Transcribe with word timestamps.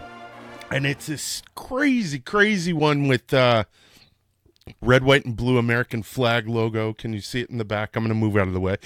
and 0.70 0.84
it's 0.84 1.06
this 1.06 1.42
crazy, 1.54 2.18
crazy 2.18 2.74
one 2.74 3.08
with 3.08 3.32
uh, 3.32 3.64
red, 4.80 5.04
white, 5.04 5.24
and 5.24 5.36
blue 5.36 5.58
American 5.58 6.02
flag 6.02 6.48
logo. 6.48 6.92
Can 6.92 7.12
you 7.12 7.20
see 7.20 7.40
it 7.40 7.50
in 7.50 7.58
the 7.58 7.64
back? 7.64 7.96
I'm 7.96 8.04
going 8.04 8.08
to 8.08 8.14
move 8.14 8.36
out 8.36 8.48
of 8.48 8.54
the 8.54 8.60
way. 8.60 8.76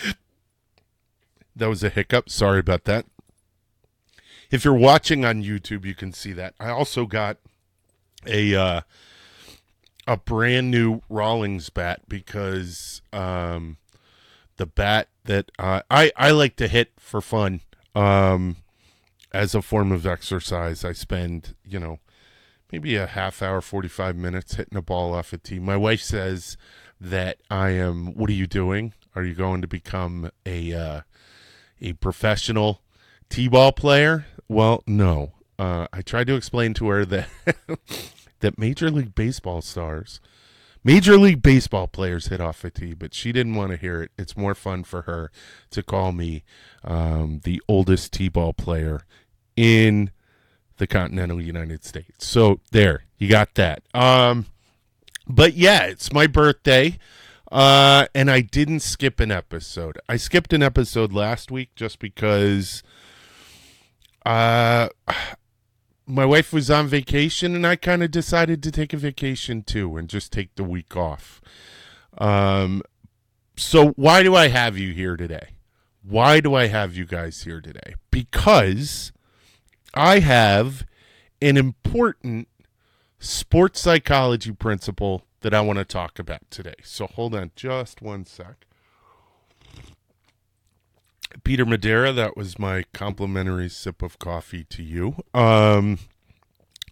That 1.57 1.69
was 1.69 1.83
a 1.83 1.89
hiccup. 1.89 2.31
Sorry 2.31 2.61
about 2.61 2.85
that. 2.85 3.07
If 4.51 4.65
you're 4.65 4.75
watching 4.75 5.25
on 5.25 5.43
YouTube, 5.43 5.85
you 5.85 5.95
can 5.95 6.13
see 6.13 6.33
that. 6.33 6.55
I 6.59 6.71
also 6.71 7.07
got 7.07 7.39
a 8.27 8.55
uh, 8.55 8.81
a 10.07 10.17
brand 10.17 10.71
new 10.71 11.03
Rawlings 11.09 11.71
bat 11.71 12.03
because 12.09 13.03
um, 13.13 13.77
the 14.57 14.67
bat 14.67 15.09
that 15.25 15.53
uh, 15.59 15.83
I 15.91 16.11
I 16.17 16.31
like 16.33 16.57
to 16.57 16.69
hit 16.69 16.93
for 16.99 17.21
fun 17.21 17.61
um, 17.95 18.57
as 19.33 19.55
a 19.55 19.63
form 19.63 19.93
of 19.93 20.07
exercise. 20.07 20.85
I 20.85 20.93
spend 20.93 21.55
you 21.65 21.79
know 21.79 22.01
maybe 22.73 22.97
a 22.97 23.07
half 23.07 23.43
hour, 23.43 23.61
45 23.61 24.17
minutes 24.17 24.55
hitting 24.55 24.77
a 24.77 24.83
ball 24.83 25.15
off 25.15 25.33
a 25.33 25.39
tee. 25.39 25.59
My 25.59 25.77
wife 25.77 26.01
says 26.01 26.57
that 27.01 27.39
I 27.51 27.71
am, 27.71 28.15
what 28.15 28.31
are 28.31 28.35
you 28.35 28.47
doing? 28.47 28.95
Are 29.15 29.25
you 29.25 29.35
going 29.35 29.61
to 29.63 29.69
become 29.69 30.31
a, 30.47 30.73
uh, 30.73 31.01
a 31.81 31.95
professional 31.95 32.83
t-ball 33.29 33.73
player? 33.73 34.27
Well, 34.49 34.83
no. 34.87 35.33
Uh, 35.59 35.87
I 35.93 36.03
tried 36.03 36.27
to 36.29 36.35
explain 36.35 36.75
to 36.75 36.89
her 36.89 37.05
that, 37.05 37.29
that 38.41 38.59
Major 38.59 38.91
League 38.91 39.15
Baseball 39.15 39.63
stars, 39.63 40.21
Major 40.83 41.19
League 41.19 41.43
Baseball 41.43 41.87
players 41.87 42.29
hit 42.29 42.41
off 42.41 42.65
a 42.65 42.71
tee, 42.71 42.95
but 42.95 43.13
she 43.13 43.33
didn't 43.33 43.55
want 43.55 43.71
to 43.71 43.77
hear 43.77 44.03
it. 44.03 44.13
It's 44.17 44.37
more 44.37 44.55
fun 44.55 44.85
for 44.85 45.03
her 45.03 45.31
to 45.71 45.83
call 45.83 46.13
me 46.13 46.43
um, 46.83 47.41
the 47.45 47.61
oldest 47.69 48.13
t-ball 48.13 48.55
player 48.55 49.03
in 49.57 50.11
the 50.81 50.89
continental 50.89 51.41
United 51.41 51.85
States. 51.85 52.27
So 52.27 52.59
there, 52.73 53.05
you 53.19 53.29
got 53.29 53.55
that. 53.55 53.85
Um, 53.95 54.47
but 55.29 55.55
yeah, 55.55 55.85
it's 55.85 56.13
my 56.13 56.27
birthday. 56.27 56.99
Uh, 57.53 58.07
and 58.15 58.31
I 58.31 58.41
didn't 58.41 58.81
skip 58.81 59.21
an 59.21 59.31
episode. 59.31 59.99
I 60.09 60.17
skipped 60.17 60.53
an 60.53 60.63
episode 60.63 61.13
last 61.13 61.51
week 61.51 61.71
just 61.77 62.01
because 62.01 62.83
uh 64.27 64.89
my 66.07 66.27
wife 66.27 66.53
was 66.53 66.71
on 66.71 66.87
vacation 66.87 67.55
and 67.55 67.67
I 67.67 67.77
kind 67.77 68.03
of 68.03 68.11
decided 68.11 68.63
to 68.63 68.71
take 68.71 68.93
a 68.93 68.97
vacation 68.99 69.63
too 69.63 69.97
and 69.97 70.09
just 70.09 70.33
take 70.33 70.55
the 70.57 70.65
week 70.65 70.97
off. 70.97 71.41
Um 72.19 72.83
so 73.57 73.91
why 73.91 74.23
do 74.23 74.35
I 74.35 74.49
have 74.49 74.77
you 74.77 74.93
here 74.93 75.17
today? 75.17 75.51
Why 76.03 76.41
do 76.41 76.55
I 76.55 76.67
have 76.67 76.95
you 76.95 77.05
guys 77.05 77.43
here 77.43 77.61
today? 77.61 77.95
Because 78.11 79.13
I 79.95 80.21
have 80.21 80.87
an 81.43 81.57
important 81.57 82.49
sports 83.19 83.81
psychology 83.81 84.53
principle 84.53 85.25
that 85.41 85.55
I 85.55 85.61
want 85.61 85.79
to 85.79 85.85
talk 85.85 86.19
about 86.19 86.51
today. 86.51 86.75
So 86.83 87.07
hold 87.07 87.35
on 87.35 87.51
just 87.57 88.03
one 88.03 88.25
sec. 88.25 88.67
Peter 91.45 91.65
Madera, 91.65 92.13
that 92.13 92.37
was 92.37 92.59
my 92.59 92.85
complimentary 92.93 93.69
sip 93.69 94.03
of 94.03 94.19
coffee 94.19 94.65
to 94.65 94.83
you. 94.83 95.17
Um, 95.33 95.99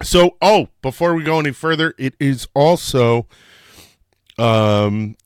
so, 0.02 0.36
oh, 0.40 0.68
before 0.80 1.14
we 1.14 1.24
go 1.24 1.40
any 1.40 1.50
further, 1.50 1.92
it 1.98 2.14
is 2.20 2.46
also 2.54 3.26
um, 4.38 5.16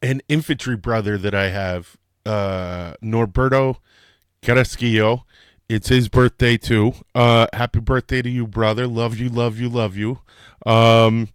an 0.00 0.22
infantry 0.28 0.76
brother 0.76 1.18
that 1.18 1.34
I 1.34 1.48
have, 1.48 1.96
uh, 2.24 2.94
Norberto 3.02 3.78
Carrasquillo. 4.42 5.24
It's 5.72 5.88
his 5.88 6.10
birthday 6.10 6.58
too. 6.58 6.92
Uh, 7.14 7.46
happy 7.54 7.80
birthday 7.80 8.20
to 8.20 8.28
you, 8.28 8.46
brother. 8.46 8.86
Love 8.86 9.16
you, 9.16 9.30
love 9.30 9.58
you, 9.58 9.70
love 9.70 9.96
you. 9.96 10.18
Um, 10.66 11.30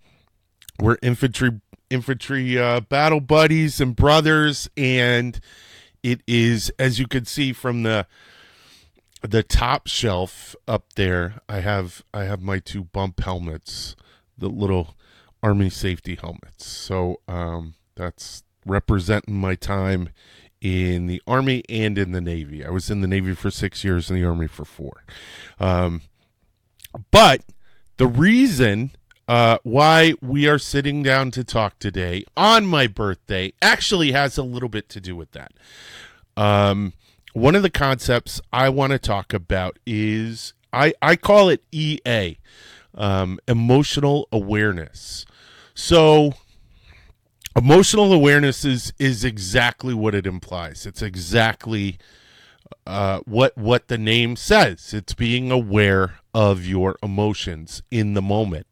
we're 0.80 1.00
infantry 1.02 1.60
infantry 1.90 2.56
uh, 2.56 2.82
battle 2.82 3.20
buddies 3.20 3.82
and 3.82 3.96
brothers, 3.96 4.70
and 4.78 5.40
it 6.04 6.22
is 6.28 6.72
as 6.78 7.00
you 7.00 7.08
can 7.08 7.26
see 7.26 7.52
from 7.52 7.82
the 7.82 8.06
the 9.24 9.42
top 9.42 9.88
shelf 9.88 10.56
up 10.68 10.94
there. 10.94 11.42
I 11.50 11.62
have 11.62 12.04
I 12.14 12.26
have 12.26 12.40
my 12.40 12.60
two 12.60 12.84
bump 12.84 13.20
helmets, 13.22 13.96
the 14.38 14.50
little 14.50 14.96
army 15.42 15.72
safety 15.72 16.14
helmets. 16.14 16.64
So 16.64 17.22
um, 17.28 17.74
that's 17.96 18.44
representing 18.68 19.38
my 19.38 19.56
time 19.56 20.10
in 20.62 21.08
the 21.08 21.22
Army 21.28 21.64
and 21.70 21.98
in 21.98 22.12
the 22.12 22.22
Navy. 22.22 22.66
I 22.66 22.70
was 22.70 22.90
in 22.90 23.02
the 23.02 23.08
Navy 23.08 23.34
for 23.34 23.52
six 23.52 23.84
years 23.84 24.10
and 24.10 24.20
the 24.20 24.26
Army 24.26 24.48
for 24.48 24.66
four. 24.66 25.04
Um, 25.60 26.02
but 27.12 27.42
the 27.98 28.08
reason 28.08 28.92
uh, 29.28 29.58
why 29.64 30.14
we 30.22 30.48
are 30.48 30.58
sitting 30.58 31.04
down 31.04 31.32
to 31.32 31.44
talk 31.44 31.80
today 31.80 32.24
on 32.36 32.66
my 32.66 32.88
birthday 32.88 33.54
actually 33.62 34.14
has 34.14 34.38
a 34.38 34.44
little 34.44 34.70
bit 34.70 34.90
to 34.90 35.02
do 35.02 35.16
with 35.16 35.32
that. 35.32 35.52
Um, 36.36 36.94
one 37.34 37.56
of 37.56 37.62
the 37.62 37.70
concepts 37.70 38.40
I 38.54 38.70
want 38.70 38.94
to 38.94 39.00
talk 39.00 39.34
about 39.34 39.78
is 39.86 40.54
I, 40.72 40.94
I 41.02 41.16
call 41.16 41.50
it 41.50 41.62
EA, 41.72 42.38
um, 42.96 43.40
emotional 43.48 44.28
awareness. 44.32 45.26
So, 45.74 46.34
emotional 47.58 48.14
awareness 48.14 48.64
is 48.64 48.94
is 49.00 49.26
exactly 49.26 49.94
what 49.94 50.14
it 50.14 50.28
implies. 50.28 50.86
It's 50.86 51.02
exactly 51.02 51.98
uh, 52.86 53.22
what 53.26 53.58
what 53.58 53.88
the 53.88 53.98
name 53.98 54.36
says. 54.36 54.94
It's 54.94 55.14
being 55.14 55.52
aware 55.52 56.20
of 56.34 56.66
your 56.66 56.98
emotions 57.02 57.82
in 57.90 58.14
the 58.14 58.22
moment. 58.22 58.68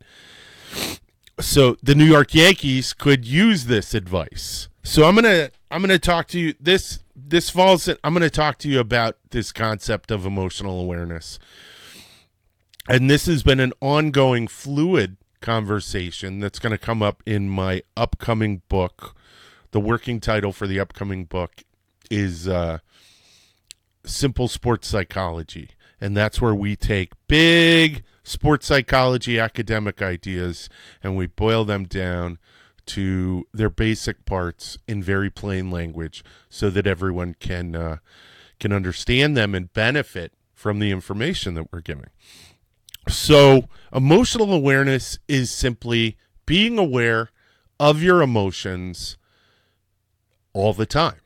So 1.39 1.75
the 1.83 1.95
new 1.95 2.05
york 2.05 2.33
yankees 2.33 2.93
could 2.93 3.25
use 3.25 3.65
this 3.65 3.93
advice. 3.93 4.69
So 4.83 5.05
i'm 5.05 5.15
gonna 5.15 5.49
i'm 5.71 5.81
gonna 5.81 5.99
talk 5.99 6.27
to 6.29 6.39
you 6.39 6.53
this 6.59 6.99
this 7.15 7.49
falls 7.49 7.89
i'm 8.03 8.13
gonna 8.13 8.29
talk 8.29 8.57
to 8.59 8.69
you 8.69 8.79
about 8.79 9.17
this 9.31 9.51
concept 9.51 10.11
of 10.11 10.25
emotional 10.25 10.79
awareness. 10.79 11.39
And 12.87 13.09
this 13.09 13.25
has 13.25 13.41
been 13.41 13.59
an 13.59 13.73
ongoing 13.81 14.47
fluid 14.47 15.17
conversation 15.41 16.39
that's 16.39 16.59
going 16.59 16.71
to 16.71 16.77
come 16.77 17.01
up 17.01 17.21
in 17.25 17.49
my 17.49 17.83
upcoming 17.95 18.61
book. 18.69 19.15
The 19.71 19.79
working 19.79 20.19
title 20.19 20.51
for 20.51 20.67
the 20.67 20.79
upcoming 20.79 21.25
book 21.25 21.63
is 22.09 22.47
uh, 22.47 22.79
Simple 24.05 24.47
Sports 24.47 24.87
Psychology. 24.87 25.71
And 25.99 26.15
that's 26.15 26.41
where 26.41 26.55
we 26.55 26.75
take 26.75 27.13
big 27.27 28.03
sports 28.23 28.67
psychology 28.67 29.39
academic 29.39 30.01
ideas 30.01 30.69
and 31.01 31.15
we 31.15 31.27
boil 31.27 31.63
them 31.63 31.85
down 31.85 32.39
to 32.87 33.47
their 33.53 33.69
basic 33.69 34.25
parts 34.25 34.77
in 34.87 35.01
very 35.01 35.29
plain 35.29 35.71
language 35.71 36.23
so 36.49 36.69
that 36.69 36.85
everyone 36.85 37.35
can 37.39 37.75
uh, 37.75 37.97
can 38.59 38.71
understand 38.71 39.35
them 39.35 39.55
and 39.55 39.73
benefit 39.73 40.33
from 40.53 40.79
the 40.79 40.91
information 40.91 41.53
that 41.55 41.71
we're 41.71 41.81
giving. 41.81 42.09
So, 43.07 43.69
emotional 43.93 44.53
awareness 44.53 45.19
is 45.27 45.51
simply 45.51 46.17
being 46.45 46.77
aware 46.77 47.29
of 47.79 48.01
your 48.01 48.21
emotions 48.21 49.17
all 50.53 50.73
the 50.73 50.85
time. 50.85 51.19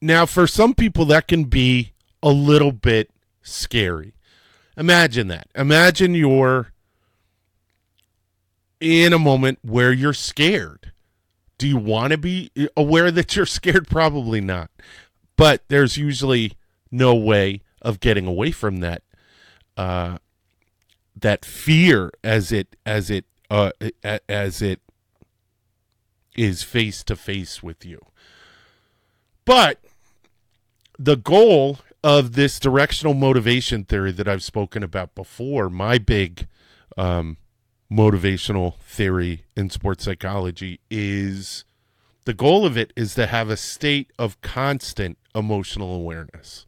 Now, 0.00 0.26
for 0.26 0.46
some 0.46 0.74
people, 0.74 1.04
that 1.06 1.26
can 1.26 1.44
be 1.44 1.92
a 2.22 2.30
little 2.30 2.72
bit 2.72 3.10
scary. 3.42 4.14
Imagine 4.76 5.28
that. 5.28 5.48
Imagine 5.54 6.14
you're 6.14 6.72
in 8.80 9.12
a 9.12 9.18
moment 9.18 9.58
where 9.62 9.92
you're 9.92 10.12
scared. 10.12 10.92
Do 11.58 11.66
you 11.66 11.78
want 11.78 12.12
to 12.12 12.18
be 12.18 12.50
aware 12.76 13.10
that 13.10 13.34
you're 13.34 13.46
scared? 13.46 13.88
Probably 13.90 14.40
not. 14.40 14.70
But 15.36 15.64
there's 15.68 15.96
usually 15.96 16.52
no 16.90 17.14
way 17.14 17.62
of 17.80 18.00
getting 18.00 18.26
away 18.26 18.50
from 18.50 18.80
that 18.80 19.02
uh, 19.76 20.18
that 21.16 21.44
fear 21.44 22.12
as 22.22 22.52
it 22.52 22.76
as 22.84 23.10
it 23.10 23.24
uh, 23.50 23.72
as 24.28 24.60
it 24.60 24.80
is 26.36 26.62
face 26.62 27.02
to 27.04 27.16
face 27.16 27.62
with 27.62 27.84
you. 27.84 28.00
But 29.44 29.80
the 30.98 31.16
goal 31.16 31.78
of 32.04 32.34
this 32.34 32.60
directional 32.60 33.14
motivation 33.14 33.84
theory 33.84 34.12
that 34.12 34.28
I've 34.28 34.42
spoken 34.42 34.82
about 34.82 35.14
before, 35.14 35.70
my 35.70 35.98
big 35.98 36.46
um, 36.96 37.38
motivational 37.90 38.78
theory 38.80 39.44
in 39.56 39.70
sports 39.70 40.04
psychology 40.04 40.80
is 40.90 41.64
the 42.24 42.34
goal 42.34 42.66
of 42.66 42.76
it 42.76 42.92
is 42.96 43.14
to 43.14 43.26
have 43.26 43.48
a 43.48 43.56
state 43.56 44.12
of 44.18 44.40
constant 44.40 45.16
emotional 45.34 45.94
awareness. 45.94 46.65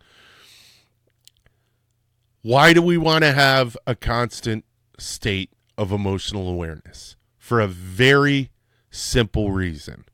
Why 2.42 2.72
do 2.72 2.82
we 2.82 2.96
want 2.96 3.24
to 3.24 3.32
have 3.32 3.76
a 3.86 3.94
constant 3.94 4.64
state 4.98 5.50
of 5.76 5.92
emotional 5.92 6.48
awareness? 6.48 7.16
For 7.38 7.60
a 7.60 7.66
very 7.68 8.50
simple 8.90 9.52
reason 9.52 10.04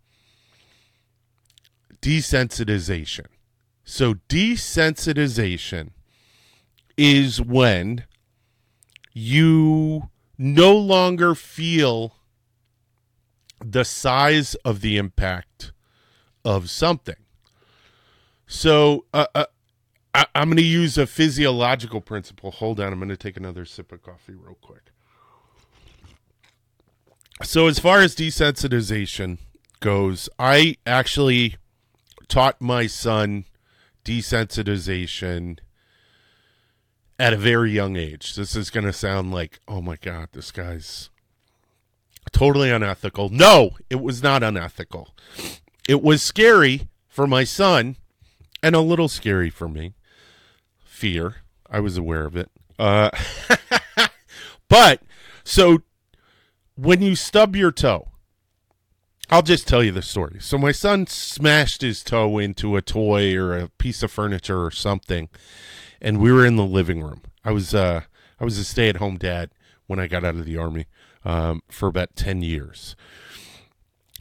desensitization. 2.05 3.27
So, 3.83 4.15
desensitization 4.29 5.91
is 6.99 7.41
when 7.41 8.05
you 9.15 10.11
no 10.37 10.77
longer 10.77 11.35
feel 11.35 12.17
the 13.65 13.85
size 13.85 14.55
of 14.57 14.83
the 14.83 14.99
impact 14.99 15.73
of 16.45 16.69
something. 16.69 17.17
So, 18.47 19.07
uh, 19.15 19.27
uh, 19.35 19.47
I, 20.15 20.27
am 20.35 20.49
going 20.49 20.59
to 20.59 20.63
use 20.63 20.97
a 20.97 21.07
physiological 21.07 22.01
principle. 22.01 22.53
Hold 22.53 22.79
on, 22.79 22.93
I'm 22.93 22.99
going 23.01 23.09
to 23.09 23.17
take 23.17 23.37
another 23.37 23.65
sip 23.65 23.91
of 23.91 24.03
coffee 24.03 24.35
real 24.35 24.57
quick. 24.61 24.93
So, 27.43 27.67
as 27.67 27.81
far 27.81 28.01
as 28.01 28.15
desensitization 28.15 29.39
goes, 29.81 30.29
I 30.39 30.77
actually 30.87 31.57
taught 32.29 32.61
my 32.61 32.87
son 32.87 33.45
desensitization 34.05 35.59
at 37.19 37.33
a 37.33 37.37
very 37.37 37.73
young 37.73 37.97
age. 37.97 38.37
This 38.37 38.55
is 38.55 38.71
going 38.71 38.87
to 38.87 38.93
sound 38.93 39.33
like, 39.33 39.59
oh 39.67 39.81
my 39.81 39.97
God, 39.97 40.29
this 40.33 40.53
guy's 40.53 41.11
totally 42.33 42.71
unethical. 42.71 43.31
No, 43.31 43.71
it 43.91 44.01
was 44.01 44.23
not 44.23 44.43
unethical. 44.43 45.15
It 45.89 46.03
was 46.03 46.23
scary 46.23 46.89
for 47.09 47.27
my 47.27 47.45
son 47.45 47.97
and 48.63 48.75
a 48.75 48.81
little 48.81 49.09
scary 49.09 49.51
for 49.51 49.69
me. 49.69 49.95
Fear. 51.05 51.35
I 51.69 51.81
was 51.81 51.99
aware 51.99 52.25
of 52.25 52.35
it. 52.35 52.51
Uh, 52.79 53.11
but 54.71 55.03
so 55.45 55.83
when 56.77 57.03
you 57.03 57.15
stub 57.15 57.55
your 57.55 57.73
toe, 57.73 58.09
I'll 59.29 59.43
just 59.43 59.69
tell 59.69 59.83
you 59.83 59.93
the 59.93 60.01
story. 60.01 60.39
So 60.41 60.57
my 60.57 60.73
son 60.73 61.07
smashed 61.07 61.83
his 61.83 62.03
toe 62.03 62.39
into 62.39 62.75
a 62.75 62.81
toy 62.81 63.37
or 63.37 63.53
a 63.53 63.69
piece 63.69 64.03
of 64.03 64.13
furniture 64.13 64.65
or 64.65 64.71
something, 64.71 65.29
and 66.01 66.21
we 66.21 66.33
were 66.33 66.47
in 66.47 66.57
the 66.57 66.65
living 66.65 67.03
room. 67.03 67.21
I 67.45 67.53
was 67.53 67.75
uh, 67.75 68.05
I 68.41 68.45
was 68.45 68.57
a 68.57 68.65
stay 68.65 68.89
at 68.89 68.97
home 68.97 69.19
dad 69.19 69.51
when 69.87 69.99
I 69.99 70.07
got 70.07 70.25
out 70.25 70.37
of 70.37 70.47
the 70.47 70.57
army 70.57 70.87
um, 71.23 71.61
for 71.69 71.87
about 71.87 72.17
ten 72.17 72.41
years, 72.41 72.97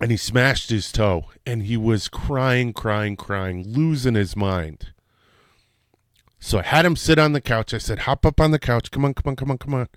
and 0.01 0.11
he 0.11 0.17
smashed 0.17 0.69
his 0.69 0.91
toe, 0.91 1.27
and 1.45 1.63
he 1.63 1.77
was 1.77 2.09
crying, 2.09 2.73
crying, 2.73 3.15
crying, 3.15 3.63
losing 3.65 4.15
his 4.15 4.35
mind. 4.35 4.92
So 6.43 6.59
I 6.59 6.63
had 6.63 6.85
him 6.85 6.95
sit 6.95 7.17
on 7.17 7.33
the 7.33 7.41
couch. 7.41 7.73
I 7.73 7.77
said, 7.77 7.99
"Hop 7.99 8.25
up 8.25 8.41
on 8.41 8.51
the 8.51 8.59
couch. 8.59 8.91
Come 8.91 9.05
on, 9.05 9.13
come 9.13 9.29
on, 9.29 9.35
come 9.35 9.51
on, 9.51 9.57
come 9.57 9.73
on." 9.73 9.87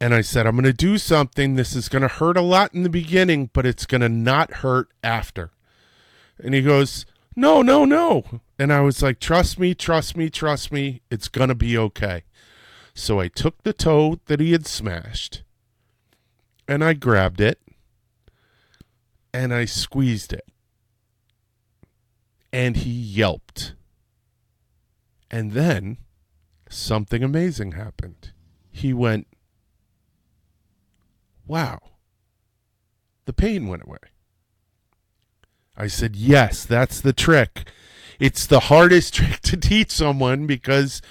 and 0.00 0.14
I 0.14 0.20
said, 0.20 0.46
I'm 0.46 0.56
going 0.56 0.64
to 0.64 0.72
do 0.72 0.98
something. 0.98 1.54
This 1.54 1.74
is 1.74 1.88
going 1.88 2.02
to 2.02 2.08
hurt 2.08 2.36
a 2.36 2.42
lot 2.42 2.74
in 2.74 2.82
the 2.82 2.90
beginning, 2.90 3.50
but 3.52 3.64
it's 3.64 3.86
going 3.86 4.02
to 4.02 4.08
not 4.08 4.54
hurt 4.54 4.88
after. 5.02 5.52
And 6.38 6.54
he 6.54 6.60
goes, 6.62 7.06
No, 7.34 7.62
no, 7.62 7.84
no. 7.84 8.24
And 8.58 8.72
I 8.72 8.80
was 8.82 9.02
like, 9.02 9.20
Trust 9.20 9.58
me, 9.58 9.74
trust 9.74 10.16
me, 10.16 10.28
trust 10.28 10.70
me. 10.70 11.00
It's 11.10 11.28
going 11.28 11.48
to 11.48 11.54
be 11.54 11.78
okay. 11.78 12.24
So 12.94 13.20
I 13.20 13.28
took 13.28 13.62
the 13.62 13.72
toe 13.72 14.20
that 14.26 14.40
he 14.40 14.52
had 14.52 14.66
smashed 14.66 15.42
and 16.68 16.82
I 16.82 16.92
grabbed 16.94 17.40
it 17.40 17.60
and 19.32 19.52
I 19.52 19.64
squeezed 19.64 20.32
it. 20.32 20.46
And 22.52 22.76
he 22.76 22.90
yelped. 22.90 23.74
And 25.30 25.52
then 25.52 25.98
something 26.68 27.22
amazing 27.22 27.72
happened. 27.72 28.32
He 28.70 28.92
went, 28.92 29.26
Wow. 31.46 31.78
The 33.24 33.32
pain 33.32 33.68
went 33.68 33.84
away. 33.84 33.98
I 35.76 35.86
said, 35.86 36.16
Yes, 36.16 36.64
that's 36.64 37.00
the 37.00 37.12
trick. 37.12 37.68
It's 38.18 38.46
the 38.46 38.60
hardest 38.60 39.14
trick 39.14 39.40
to 39.40 39.56
teach 39.56 39.90
someone 39.90 40.46
because 40.46 41.02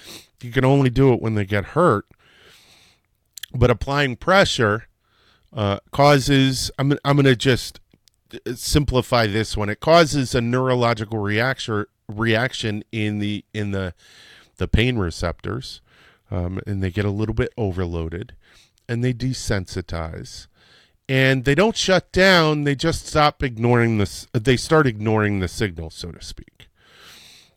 you 0.42 0.52
can 0.52 0.66
only 0.66 0.90
do 0.90 1.14
it 1.14 1.22
when 1.22 1.36
they 1.36 1.46
get 1.46 1.66
hurt. 1.66 2.06
But 3.54 3.70
applying 3.70 4.18
pressure 4.18 4.88
uh, 5.54 5.80
causes, 5.92 6.72
I'm, 6.78 6.98
I'm 7.06 7.16
going 7.16 7.26
to 7.26 7.36
just 7.36 7.80
simplify 8.54 9.28
this 9.28 9.56
one. 9.56 9.70
It 9.70 9.80
causes 9.80 10.36
a 10.36 10.42
neurological 10.42 11.20
reaction 11.20 11.86
reaction 12.08 12.84
in 12.92 13.20
the 13.20 13.44
in 13.54 13.72
the 13.72 13.94
the 14.58 14.68
pain 14.68 14.98
receptors, 14.98 15.82
um, 16.32 16.60
and 16.66 16.82
they 16.82 16.92
get 16.92 17.06
a 17.06 17.12
little 17.12 17.36
bit 17.36 17.54
overloaded 17.58 18.34
and 18.88 19.04
they 19.04 19.14
desensitize. 19.14 20.48
And 21.08 21.46
they 21.46 21.54
don't 21.54 21.78
shut 21.78 22.12
down 22.12 22.64
they 22.64 22.74
just 22.76 23.06
stop 23.06 23.44
ignoring 23.44 24.00
this 24.00 24.28
they 24.34 24.58
start 24.58 24.88
ignoring 24.88 25.40
the 25.40 25.48
signal 25.48 25.92
so 25.92 26.12
to 26.12 26.22
speak. 26.24 26.68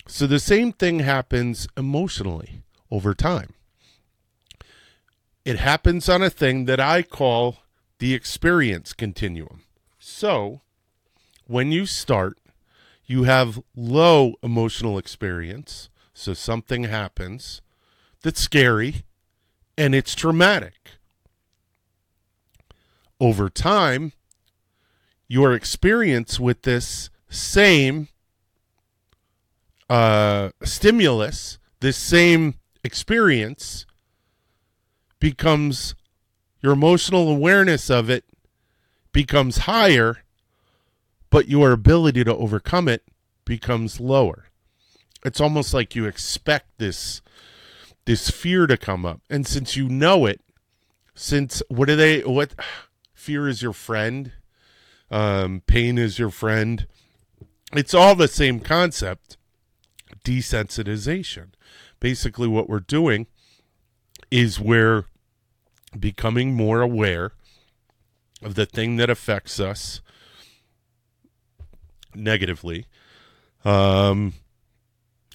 So 0.06 0.26
the 0.26 0.38
same 0.38 0.72
thing 0.72 1.00
happens 1.00 1.66
emotionally 1.76 2.62
over 2.90 3.14
time. 3.14 3.54
It 5.44 5.58
happens 5.58 6.08
on 6.10 6.22
a 6.22 6.30
thing 6.30 6.66
that 6.66 6.80
i 6.80 7.02
call 7.02 7.58
the 7.98 8.12
experience 8.12 8.92
continuum. 8.92 9.62
So 9.98 10.60
when 11.46 11.72
you 11.72 11.86
start 11.86 12.38
you 13.08 13.24
have 13.24 13.60
low 13.74 14.34
emotional 14.42 14.98
experience 14.98 15.88
so 16.12 16.34
something 16.34 16.84
happens 16.84 17.62
that's 18.22 18.40
scary 18.40 19.02
and 19.76 19.94
it's 19.94 20.14
traumatic. 20.14 20.74
Over 23.20 23.48
time, 23.48 24.12
your 25.26 25.54
experience 25.54 26.38
with 26.38 26.62
this 26.62 27.10
same 27.28 28.08
uh, 29.88 30.50
stimulus, 30.62 31.58
this 31.80 31.96
same 31.96 32.54
experience, 32.84 33.86
becomes 35.20 35.94
your 36.60 36.72
emotional 36.72 37.28
awareness 37.28 37.88
of 37.88 38.10
it 38.10 38.24
becomes 39.12 39.58
higher, 39.58 40.18
but 41.30 41.48
your 41.48 41.72
ability 41.72 42.24
to 42.24 42.34
overcome 42.34 42.88
it 42.88 43.02
becomes 43.44 44.00
lower. 44.00 44.46
It's 45.24 45.40
almost 45.40 45.74
like 45.74 45.94
you 45.94 46.06
expect 46.06 46.78
this 46.78 47.22
this 48.04 48.30
fear 48.30 48.66
to 48.66 48.76
come 48.78 49.04
up, 49.04 49.20
and 49.28 49.46
since 49.46 49.76
you 49.76 49.86
know 49.88 50.24
it, 50.24 50.40
since 51.14 51.62
what 51.68 51.88
do 51.88 51.96
they 51.96 52.20
what 52.20 52.54
fear 53.14 53.48
is 53.48 53.62
your 53.62 53.72
friend, 53.72 54.32
um, 55.10 55.62
pain 55.66 55.98
is 55.98 56.18
your 56.18 56.30
friend. 56.30 56.86
It's 57.72 57.92
all 57.92 58.14
the 58.14 58.28
same 58.28 58.60
concept 58.60 59.36
desensitization. 60.24 61.48
Basically, 62.00 62.48
what 62.48 62.68
we're 62.68 62.80
doing 62.80 63.26
is 64.30 64.60
we're 64.60 65.06
becoming 65.98 66.54
more 66.54 66.80
aware 66.80 67.32
of 68.42 68.54
the 68.54 68.66
thing 68.66 68.96
that 68.96 69.10
affects 69.10 69.58
us 69.58 70.00
negatively. 72.18 72.86
Um, 73.64 74.34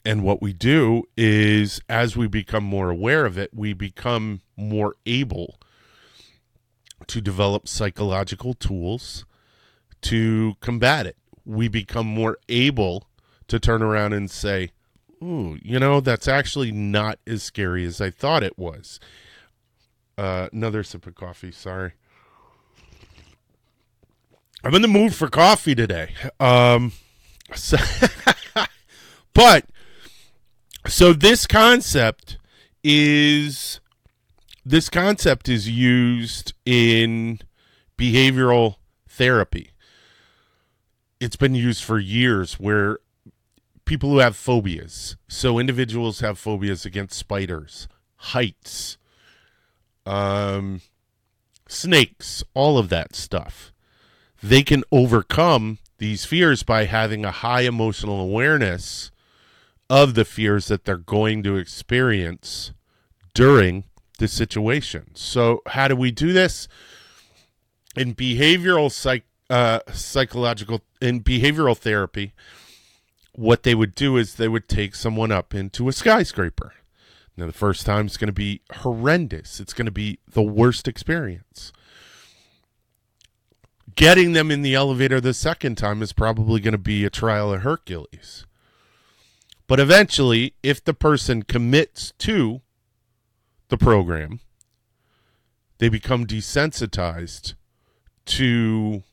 and 0.06 0.24
what 0.24 0.42
we 0.42 0.54
do 0.54 1.04
is, 1.16 1.82
as 1.88 2.18
we 2.18 2.28
become 2.28 2.64
more 2.64 2.90
aware 2.90 3.26
of 3.26 3.38
it, 3.38 3.52
we 3.54 3.74
become 3.74 4.42
more 4.58 4.96
able 5.06 5.60
to 7.08 7.22
develop 7.22 7.68
psychological 7.68 8.54
tools 8.54 9.26
to 10.02 10.56
combat 10.60 11.06
it. 11.06 11.18
We 11.46 11.68
become 11.68 12.08
more 12.08 12.38
able 12.50 13.08
to 13.48 13.60
turn 13.60 13.82
around 13.82 14.14
and 14.14 14.30
say, 14.30 14.72
Ooh, 15.22 15.58
you 15.62 15.80
know, 15.80 16.02
that's 16.02 16.28
actually 16.28 16.72
not 16.72 17.18
as 17.26 17.44
scary 17.44 17.86
as 17.86 18.02
I 18.02 18.10
thought 18.10 18.44
it 18.44 18.58
was. 18.58 19.00
Uh, 20.18 20.50
another 20.52 20.84
sip 20.84 21.08
of 21.08 21.16
coffee, 21.16 21.52
sorry. 21.52 21.94
I'm 24.66 24.76
in 24.76 24.82
the 24.82 24.88
mood 24.88 25.14
for 25.14 25.28
coffee 25.28 25.76
today. 25.76 26.14
Um, 26.40 26.94
so 27.54 27.76
but 29.34 29.66
so 30.88 31.12
this 31.12 31.46
concept 31.46 32.38
is 32.82 33.82
this 34.66 34.90
concept 34.90 35.50
is 35.50 35.70
used 35.70 36.54
in 36.66 37.40
behavioral 37.98 38.78
therapy. 39.10 39.72
It's 41.20 41.36
been 41.36 41.56
used 41.56 41.84
for 41.84 42.00
years 42.00 42.54
where 42.54 43.00
people 43.84 44.12
who 44.12 44.20
have 44.20 44.38
phobias, 44.38 45.18
so 45.28 45.60
individuals 45.60 46.22
have 46.22 46.40
phobias 46.40 46.86
against 46.86 47.20
spiders, 47.20 47.90
heights, 48.16 48.98
um, 50.06 50.80
snakes, 51.68 52.46
all 52.54 52.78
of 52.78 52.88
that 52.88 53.14
stuff 53.14 53.73
they 54.44 54.62
can 54.62 54.84
overcome 54.92 55.80
these 56.00 56.26
fears 56.26 56.64
by 56.64 56.84
having 56.84 57.24
a 57.24 57.32
high 57.32 57.62
emotional 57.62 58.20
awareness 58.20 59.10
of 59.90 60.16
the 60.16 60.26
fears 60.26 60.68
that 60.68 60.84
they're 60.84 60.98
going 60.98 61.42
to 61.44 61.56
experience 61.56 62.74
during 63.34 63.86
the 64.20 64.28
situation. 64.28 65.12
So, 65.14 65.62
how 65.68 65.88
do 65.88 65.96
we 65.96 66.12
do 66.12 66.34
this? 66.34 66.68
In 67.96 68.14
behavioral 68.14 68.92
psych, 68.92 69.24
uh, 69.50 69.80
psychological 69.94 70.82
in 71.02 71.24
behavioral 71.24 71.78
therapy, 71.78 72.34
what 73.34 73.64
they 73.64 73.76
would 73.76 73.96
do 73.96 74.18
is 74.18 74.36
they 74.36 74.48
would 74.50 74.68
take 74.68 74.94
someone 74.94 75.32
up 75.32 75.56
into 75.56 75.88
a 75.88 75.94
skyscraper. 75.94 76.74
Now, 77.38 77.46
the 77.48 77.54
first 77.54 77.86
time 77.86 78.08
it's 78.08 78.18
going 78.18 78.28
to 78.28 78.34
be 78.34 78.62
horrendous. 78.76 79.60
It's 79.60 79.74
going 79.74 79.86
to 79.86 79.92
be 79.92 80.20
the 80.28 80.44
worst 80.44 80.88
experience 80.88 81.72
getting 83.96 84.34
them 84.34 84.52
in 84.52 84.62
the 84.62 84.76
elevator 84.76 85.20
the 85.20 85.34
second 85.34 85.78
time 85.78 86.02
is 86.02 86.14
probably 86.14 86.60
going 86.60 86.74
to 86.74 86.78
be 86.78 87.06
a 87.06 87.10
trial 87.10 87.54
of 87.54 87.62
Hercules. 87.62 88.46
But 89.68 89.80
eventually, 89.80 90.54
if 90.62 90.84
the 90.84 90.94
person 90.94 91.44
commits 91.44 92.14
to 92.20 92.62
the 93.70 93.78
program, 93.78 94.40
they 95.78 95.90
become 95.90 96.26
desensitized 96.26 97.56
to 98.26 99.04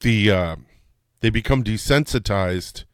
the 0.00 0.30
uh, 0.30 0.56
they 1.20 1.30
become 1.30 1.62
desensitized 1.62 2.84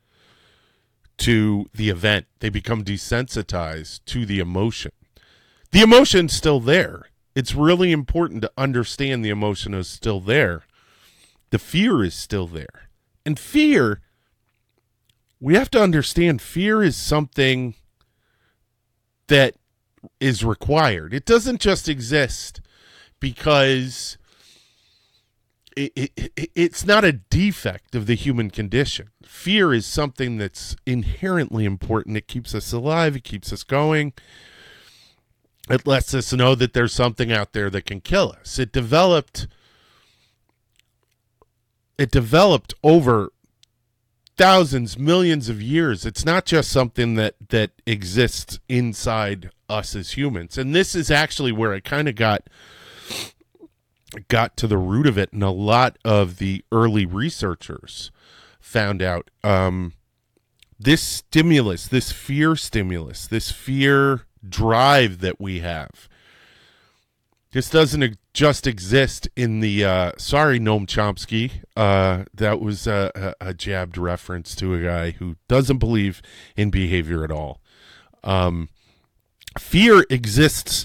to 1.18 1.66
the 1.74 1.90
event. 1.90 2.26
They 2.40 2.48
become 2.48 2.84
desensitized 2.84 4.00
to 4.06 4.26
the 4.26 4.40
emotion. 4.40 4.92
The 5.70 5.82
emotion's 5.82 6.32
still 6.32 6.60
there 6.60 7.06
it's 7.36 7.54
really 7.54 7.92
important 7.92 8.40
to 8.40 8.50
understand 8.56 9.22
the 9.22 9.28
emotion 9.28 9.74
is 9.74 9.86
still 9.86 10.20
there. 10.20 10.62
The 11.50 11.58
fear 11.58 12.02
is 12.02 12.14
still 12.14 12.46
there. 12.46 12.88
And 13.26 13.38
fear, 13.38 14.00
we 15.38 15.54
have 15.54 15.70
to 15.72 15.82
understand 15.82 16.40
fear 16.40 16.82
is 16.82 16.96
something 16.96 17.74
that 19.26 19.54
is 20.18 20.42
required. 20.42 21.12
It 21.12 21.26
doesn't 21.26 21.60
just 21.60 21.90
exist 21.90 22.62
because 23.20 24.16
it, 25.76 25.92
it, 25.94 26.50
it's 26.54 26.86
not 26.86 27.04
a 27.04 27.12
defect 27.12 27.94
of 27.94 28.06
the 28.06 28.14
human 28.14 28.50
condition. 28.50 29.10
Fear 29.22 29.74
is 29.74 29.84
something 29.84 30.38
that's 30.38 30.74
inherently 30.86 31.66
important. 31.66 32.16
It 32.16 32.28
keeps 32.28 32.54
us 32.54 32.72
alive, 32.72 33.14
it 33.14 33.24
keeps 33.24 33.52
us 33.52 33.62
going 33.62 34.14
it 35.68 35.86
lets 35.86 36.14
us 36.14 36.32
know 36.32 36.54
that 36.54 36.72
there's 36.72 36.92
something 36.92 37.32
out 37.32 37.52
there 37.52 37.70
that 37.70 37.86
can 37.86 38.00
kill 38.00 38.34
us. 38.40 38.58
It 38.58 38.72
developed 38.72 39.46
it 41.98 42.10
developed 42.10 42.74
over 42.82 43.32
thousands, 44.36 44.98
millions 44.98 45.48
of 45.48 45.62
years. 45.62 46.04
It's 46.04 46.24
not 46.24 46.44
just 46.44 46.70
something 46.70 47.14
that 47.14 47.34
that 47.48 47.70
exists 47.86 48.58
inside 48.68 49.50
us 49.68 49.96
as 49.96 50.12
humans. 50.12 50.58
And 50.58 50.74
this 50.74 50.94
is 50.94 51.10
actually 51.10 51.52
where 51.52 51.72
I 51.72 51.80
kind 51.80 52.08
of 52.08 52.14
got 52.14 52.48
got 54.28 54.56
to 54.58 54.66
the 54.66 54.78
root 54.78 55.06
of 55.06 55.18
it 55.18 55.32
and 55.32 55.42
a 55.42 55.50
lot 55.50 55.98
of 56.04 56.38
the 56.38 56.64
early 56.70 57.04
researchers 57.04 58.10
found 58.60 59.02
out 59.02 59.30
um, 59.42 59.94
this 60.78 61.02
stimulus, 61.02 61.88
this 61.88 62.12
fear 62.12 62.56
stimulus, 62.56 63.26
this 63.26 63.50
fear 63.50 64.25
drive 64.46 65.20
that 65.20 65.40
we 65.40 65.60
have. 65.60 66.08
This 67.52 67.70
doesn't 67.70 68.18
just 68.34 68.66
exist 68.66 69.28
in 69.34 69.60
the 69.60 69.82
uh, 69.82 70.12
sorry 70.18 70.60
Noam 70.60 70.86
Chomsky. 70.86 71.62
Uh, 71.74 72.24
that 72.34 72.60
was 72.60 72.86
a, 72.86 73.34
a, 73.40 73.54
jabbed 73.54 73.96
reference 73.96 74.54
to 74.56 74.74
a 74.74 74.82
guy 74.82 75.12
who 75.12 75.36
doesn't 75.48 75.78
believe 75.78 76.20
in 76.54 76.70
behavior 76.70 77.24
at 77.24 77.30
all. 77.30 77.62
Um, 78.22 78.68
fear 79.58 80.04
exists 80.10 80.84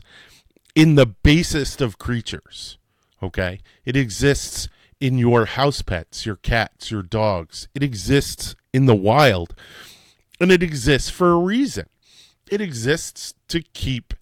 in 0.73 0.95
the 0.95 1.07
basest 1.07 1.81
of 1.81 1.97
creatures. 1.97 2.77
Okay, 3.21 3.59
it 3.83 3.97
exists 3.97 4.69
in 5.01 5.17
your 5.17 5.45
house 5.45 5.81
pets, 5.81 6.25
your 6.25 6.37
cats, 6.37 6.89
your 6.89 7.03
dogs. 7.03 7.67
It 7.75 7.83
exists 7.83 8.55
in 8.71 8.85
the 8.85 8.95
wild, 8.95 9.53
and 10.39 10.51
it 10.51 10.63
exists 10.63 11.09
for 11.09 11.31
a 11.31 11.37
reason 11.37 11.87
it 12.51 12.61
exists 12.61 13.33
to 13.47 13.61
keep 13.61 14.13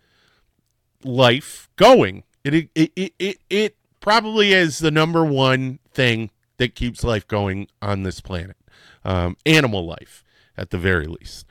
life 1.03 1.67
going. 1.75 2.23
It 2.45 2.53
it 2.53 2.91
it 2.95 3.13
it, 3.19 3.37
it 3.49 3.75
probably 3.99 4.53
is 4.53 4.79
the 4.79 4.91
number 4.91 5.25
one 5.25 5.79
thing 5.91 6.29
that 6.57 6.75
keeps 6.75 7.03
life 7.03 7.27
going 7.27 7.67
on 7.81 8.03
this 8.03 8.21
planet. 8.21 8.55
Um, 9.03 9.35
animal 9.45 9.85
life, 9.85 10.23
at 10.55 10.69
the 10.69 10.77
very 10.77 11.07
least. 11.07 11.45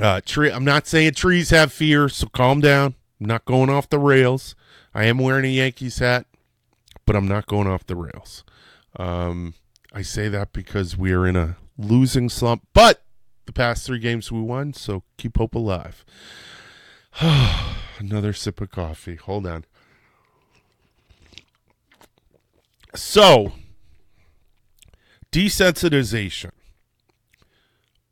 Uh, 0.00 0.20
tree. 0.24 0.50
I'm 0.50 0.64
not 0.64 0.86
saying 0.86 1.14
trees 1.14 1.50
have 1.50 1.72
fear, 1.72 2.08
so 2.08 2.26
calm 2.28 2.60
down. 2.60 2.94
I'm 3.20 3.26
not 3.26 3.44
going 3.44 3.70
off 3.70 3.88
the 3.88 3.98
rails. 3.98 4.54
I 4.94 5.04
am 5.04 5.18
wearing 5.18 5.44
a 5.44 5.48
Yankees 5.48 5.98
hat, 5.98 6.26
but 7.06 7.14
I'm 7.14 7.28
not 7.28 7.46
going 7.46 7.66
off 7.66 7.86
the 7.86 7.96
rails. 7.96 8.44
Um, 8.96 9.54
I 9.92 10.02
say 10.02 10.28
that 10.28 10.52
because 10.52 10.96
we 10.96 11.12
are 11.12 11.26
in 11.26 11.36
a 11.36 11.56
losing 11.76 12.28
slump, 12.28 12.66
but 12.72 13.02
the 13.46 13.52
past 13.52 13.86
three 13.86 13.98
games 13.98 14.30
we 14.30 14.40
won, 14.40 14.72
so 14.72 15.02
keep 15.16 15.36
hope 15.38 15.54
alive. 15.54 16.04
Another 17.98 18.32
sip 18.32 18.60
of 18.60 18.70
coffee. 18.70 19.16
Hold 19.16 19.46
on. 19.46 19.64
So, 22.94 23.52
desensitization. 25.30 26.50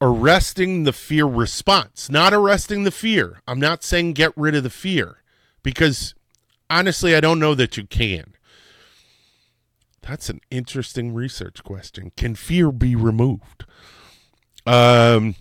Arresting 0.02 0.84
the 0.84 0.94
fear 0.94 1.26
response, 1.26 2.08
not 2.08 2.32
arresting 2.32 2.84
the 2.84 2.90
fear. 2.90 3.42
I'm 3.46 3.60
not 3.60 3.84
saying 3.84 4.14
get 4.14 4.32
rid 4.34 4.54
of 4.54 4.62
the 4.62 4.70
fear 4.70 5.18
because 5.62 6.14
honestly, 6.70 7.14
I 7.14 7.20
don't 7.20 7.38
know 7.38 7.54
that 7.54 7.76
you 7.76 7.84
can. 7.84 8.34
That's 10.00 10.30
an 10.30 10.40
interesting 10.50 11.12
research 11.12 11.62
question. 11.62 12.12
Can 12.16 12.34
fear 12.34 12.72
be 12.72 12.96
removed? 12.96 13.66
Um, 14.70 15.34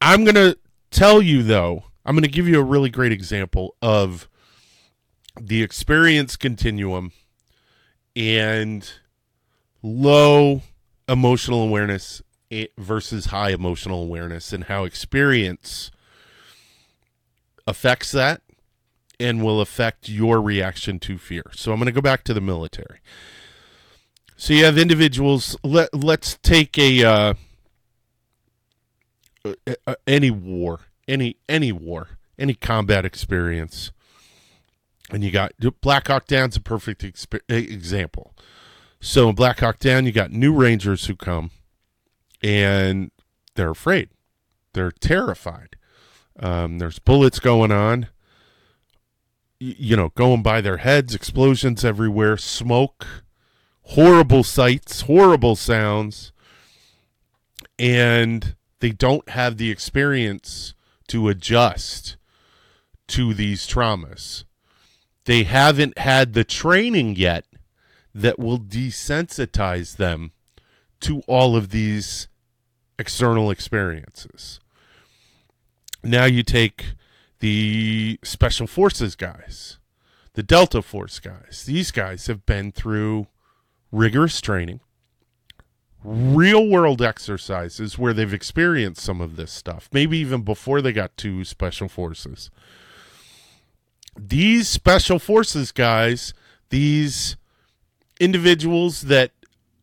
I'm 0.00 0.24
going 0.24 0.34
to 0.34 0.56
tell 0.90 1.20
you, 1.20 1.42
though, 1.42 1.84
I'm 2.06 2.14
going 2.14 2.22
to 2.22 2.30
give 2.30 2.48
you 2.48 2.58
a 2.58 2.64
really 2.64 2.88
great 2.88 3.12
example 3.12 3.76
of 3.82 4.30
the 5.38 5.62
experience 5.62 6.36
continuum 6.36 7.12
and 8.16 8.90
low 9.82 10.62
emotional 11.06 11.62
awareness 11.62 12.22
versus 12.78 13.26
high 13.26 13.50
emotional 13.50 14.04
awareness 14.04 14.54
and 14.54 14.64
how 14.64 14.84
experience 14.84 15.90
affects 17.66 18.10
that 18.10 18.40
and 19.20 19.44
will 19.44 19.60
affect 19.60 20.08
your 20.08 20.40
reaction 20.40 20.98
to 21.00 21.18
fear. 21.18 21.44
So 21.52 21.72
I'm 21.72 21.78
going 21.78 21.86
to 21.86 21.92
go 21.92 22.00
back 22.00 22.24
to 22.24 22.32
the 22.32 22.40
military. 22.40 23.00
So 24.38 24.54
you 24.54 24.64
have 24.64 24.78
individuals. 24.78 25.58
Let 25.62 25.92
Let's 25.92 26.38
take 26.42 26.78
a 26.78 27.04
uh, 27.04 27.34
uh, 29.44 29.94
any 30.06 30.30
war, 30.30 30.80
any 31.08 31.36
any 31.48 31.72
war, 31.72 32.18
any 32.38 32.54
combat 32.54 33.04
experience. 33.04 33.92
and 35.10 35.24
you 35.24 35.30
got 35.30 35.52
Black 35.80 36.08
Hawk 36.08 36.26
Down's 36.26 36.56
a 36.56 36.60
perfect 36.60 37.02
exp- 37.02 37.40
example. 37.48 38.34
So 39.00 39.28
in 39.30 39.34
Black 39.34 39.60
Hawk 39.60 39.78
Down, 39.78 40.06
you 40.06 40.12
got 40.12 40.30
new 40.30 40.52
Rangers 40.54 41.06
who 41.06 41.16
come, 41.16 41.50
and 42.42 43.10
they're 43.54 43.70
afraid, 43.70 44.10
they're 44.74 44.90
terrified. 44.92 45.76
Um, 46.38 46.78
there's 46.78 46.98
bullets 46.98 47.38
going 47.38 47.72
on, 47.72 48.08
you 49.58 49.96
know, 49.96 50.10
going 50.10 50.42
by 50.42 50.60
their 50.60 50.78
heads, 50.78 51.14
explosions 51.14 51.84
everywhere, 51.84 52.36
smoke, 52.36 53.06
horrible 53.82 54.44
sights, 54.44 55.02
horrible 55.02 55.56
sounds, 55.56 56.32
and 57.78 58.54
they 58.80 58.90
don't 58.90 59.28
have 59.30 59.56
the 59.56 59.70
experience 59.70 60.74
to 61.08 61.28
adjust 61.28 62.16
to 63.08 63.34
these 63.34 63.66
traumas. 63.66 64.44
They 65.24 65.44
haven't 65.44 65.98
had 65.98 66.32
the 66.32 66.44
training 66.44 67.16
yet 67.16 67.44
that 68.14 68.38
will 68.38 68.58
desensitize 68.58 69.96
them 69.96 70.32
to 71.00 71.20
all 71.26 71.56
of 71.56 71.70
these 71.70 72.28
external 72.98 73.50
experiences. 73.50 74.60
Now 76.02 76.24
you 76.24 76.42
take 76.42 76.94
the 77.40 78.18
special 78.22 78.66
forces 78.66 79.16
guys, 79.16 79.78
the 80.34 80.42
Delta 80.42 80.82
Force 80.82 81.18
guys. 81.20 81.64
These 81.66 81.90
guys 81.90 82.26
have 82.26 82.46
been 82.46 82.72
through 82.72 83.26
rigorous 83.92 84.40
training, 84.40 84.80
real 86.02 86.66
world 86.66 87.02
exercises 87.02 87.98
where 87.98 88.12
they've 88.12 88.32
experienced 88.32 89.02
some 89.02 89.20
of 89.20 89.36
this 89.36 89.52
stuff, 89.52 89.88
maybe 89.92 90.18
even 90.18 90.42
before 90.42 90.80
they 90.80 90.92
got 90.92 91.16
to 91.18 91.44
special 91.44 91.88
forces. 91.88 92.50
These 94.18 94.68
special 94.68 95.18
forces 95.18 95.72
guys, 95.72 96.34
these 96.70 97.36
individuals 98.18 99.02
that 99.02 99.32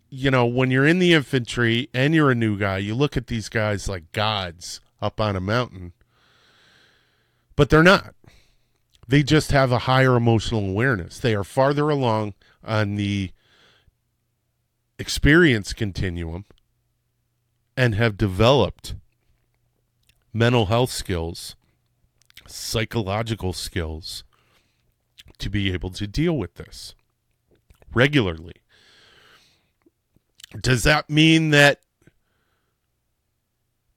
you 0.10 0.32
know, 0.32 0.46
when 0.46 0.72
you're 0.72 0.88
in 0.88 1.00
the 1.00 1.14
infantry 1.14 1.90
and 1.94 2.14
you're 2.14 2.32
a 2.32 2.36
new 2.36 2.58
guy, 2.58 2.78
you 2.78 2.96
look 2.96 3.18
at 3.18 3.28
these 3.28 3.50
guys 3.50 3.90
like 3.90 4.12
gods 4.12 4.80
up 5.02 5.20
on 5.20 5.36
a 5.36 5.42
mountain. 5.42 5.94
But 7.56 7.70
they're 7.70 7.84
not. 7.84 8.14
They 9.08 9.24
just 9.24 9.52
have 9.52 9.72
a 9.72 9.80
higher 9.80 10.16
emotional 10.16 10.70
awareness. 10.70 11.20
They 11.20 11.34
are 11.36 11.44
farther 11.44 11.90
along 11.90 12.34
on 12.64 12.96
the 12.96 13.32
experience 15.00 15.74
continuum 15.74 16.46
and 17.76 17.96
have 17.96 18.18
developed 18.18 18.96
mental 20.34 20.68
health 20.68 20.92
skills, 20.92 21.56
psychological 22.48 23.54
skills 23.54 24.24
to 25.38 25.50
be 25.50 25.72
able 25.72 25.92
to 25.92 26.08
deal 26.08 26.38
with 26.38 26.56
this 26.56 26.96
regularly. 27.94 28.56
Does 30.62 30.84
that 30.84 31.10
mean 31.10 31.50
that 31.52 31.82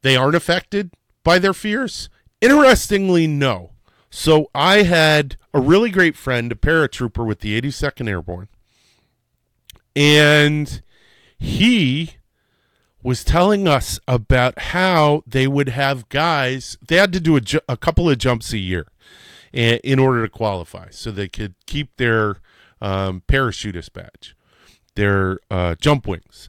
they 0.02 0.16
aren't 0.16 0.34
affected 0.34 0.90
by 1.22 1.38
their 1.38 1.54
fears? 1.54 2.08
Interestingly, 2.40 3.26
no. 3.26 3.70
So 4.10 4.50
I 4.54 4.82
had 4.82 5.36
a 5.54 5.60
really 5.60 5.90
great 5.90 6.16
friend, 6.16 6.50
a 6.50 6.56
paratrooper 6.56 7.26
with 7.26 7.40
the 7.40 7.60
82nd 7.60 8.08
Airborne, 8.08 8.48
and 9.94 10.82
he 11.40 12.12
was 13.02 13.24
telling 13.24 13.66
us 13.66 13.98
about 14.06 14.58
how 14.58 15.24
they 15.26 15.46
would 15.48 15.70
have 15.70 16.08
guys, 16.10 16.76
they 16.86 16.96
had 16.96 17.12
to 17.14 17.20
do 17.20 17.34
a, 17.34 17.40
ju- 17.40 17.60
a 17.68 17.76
couple 17.76 18.08
of 18.08 18.18
jumps 18.18 18.52
a 18.52 18.58
year 18.58 18.86
in, 19.52 19.80
in 19.82 19.98
order 19.98 20.22
to 20.22 20.28
qualify 20.28 20.88
so 20.90 21.10
they 21.10 21.28
could 21.28 21.54
keep 21.66 21.96
their 21.96 22.36
um, 22.80 23.22
parachutist 23.26 23.92
badge 23.92 24.36
their 24.94 25.38
uh, 25.50 25.74
jump 25.80 26.06
wings. 26.06 26.48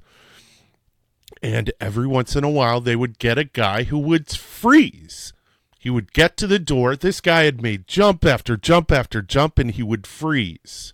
And 1.42 1.72
every 1.80 2.06
once 2.06 2.36
in 2.36 2.44
a 2.44 2.50
while, 2.50 2.82
they 2.82 2.96
would 2.96 3.18
get 3.18 3.38
a 3.38 3.44
guy 3.46 3.84
who 3.84 3.98
would 3.98 4.30
freeze. 4.30 5.34
He 5.80 5.90
would 5.90 6.14
get 6.14 6.38
to 6.38 6.48
the 6.48 6.60
door. 6.60 6.96
This 6.96 7.22
guy 7.22 7.44
had 7.44 7.62
made 7.62 7.88
jump 7.88 8.26
after 8.26 8.58
jump 8.58 8.92
after 8.92 9.22
jump, 9.22 9.58
and 9.58 9.72
he 9.72 9.82
would 9.82 10.06
freeze. 10.06 10.94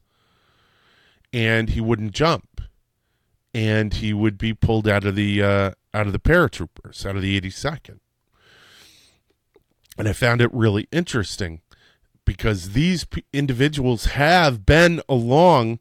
And 1.33 1.69
he 1.69 1.81
wouldn't 1.81 2.13
jump. 2.13 2.46
And 3.57 3.91
he 3.91 4.13
would 4.13 4.37
be 4.37 4.53
pulled 4.53 4.87
out 4.87 5.03
of 5.03 5.15
the 5.15 5.41
uh, 5.41 5.71
out 5.91 6.05
of 6.05 6.13
the 6.13 6.19
paratroopers, 6.19 7.07
out 7.07 7.15
of 7.15 7.23
the 7.23 7.41
82nd. 7.41 7.97
And 9.97 10.07
I 10.07 10.13
found 10.13 10.41
it 10.41 10.53
really 10.53 10.87
interesting 10.91 11.61
because 12.23 12.73
these 12.73 13.05
p- 13.05 13.25
individuals 13.33 14.05
have 14.05 14.63
been 14.63 15.01
along 15.09 15.79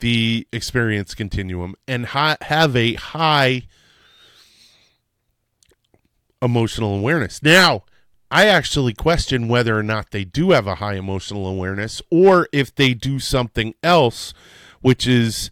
the 0.00 0.46
experience 0.52 1.14
continuum 1.14 1.74
and 1.88 2.06
ha- 2.06 2.36
have 2.42 2.76
a 2.76 2.94
high 2.94 3.62
emotional 6.42 6.98
awareness. 6.98 7.42
Now, 7.42 7.84
I 8.30 8.46
actually 8.46 8.92
question 8.92 9.48
whether 9.48 9.78
or 9.78 9.82
not 9.82 10.10
they 10.10 10.24
do 10.24 10.50
have 10.50 10.66
a 10.66 10.74
high 10.74 10.96
emotional 10.96 11.46
awareness 11.46 12.02
or 12.10 12.46
if 12.52 12.74
they 12.74 12.92
do 12.92 13.18
something 13.18 13.74
else, 13.82 14.34
which 14.82 15.06
is 15.06 15.50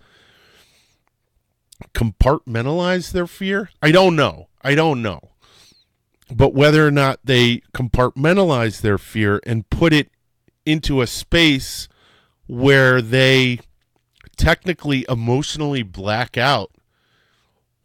compartmentalize 1.95 3.13
their 3.13 3.27
fear. 3.27 3.71
I 3.83 3.91
don't 3.91 4.17
know. 4.17 4.49
I 4.63 4.75
don't 4.75 5.03
know. 5.03 5.21
But 6.31 6.55
whether 6.55 6.87
or 6.87 6.91
not 6.91 7.21
they 7.25 7.63
compartmentalize 7.75 8.81
their 8.81 8.99
fear 8.99 9.41
and 9.45 9.69
put 9.69 9.93
it 9.93 10.11
into 10.65 11.03
a 11.03 11.07
space 11.07 11.89
where 12.47 13.03
they 13.03 13.61
technically 14.37 15.05
emotionally 15.09 15.83
black 15.83 16.37
out 16.37 16.71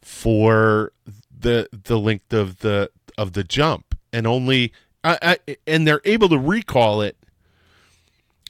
for 0.01 0.93
the 1.37 1.69
the 1.71 1.99
length 1.99 2.33
of 2.33 2.59
the 2.59 2.89
of 3.17 3.33
the 3.33 3.43
jump 3.43 3.95
and 4.11 4.25
only 4.25 4.73
I, 5.03 5.37
I, 5.47 5.57
and 5.67 5.87
they're 5.87 6.01
able 6.03 6.29
to 6.29 6.37
recall 6.37 7.01
it 7.01 7.17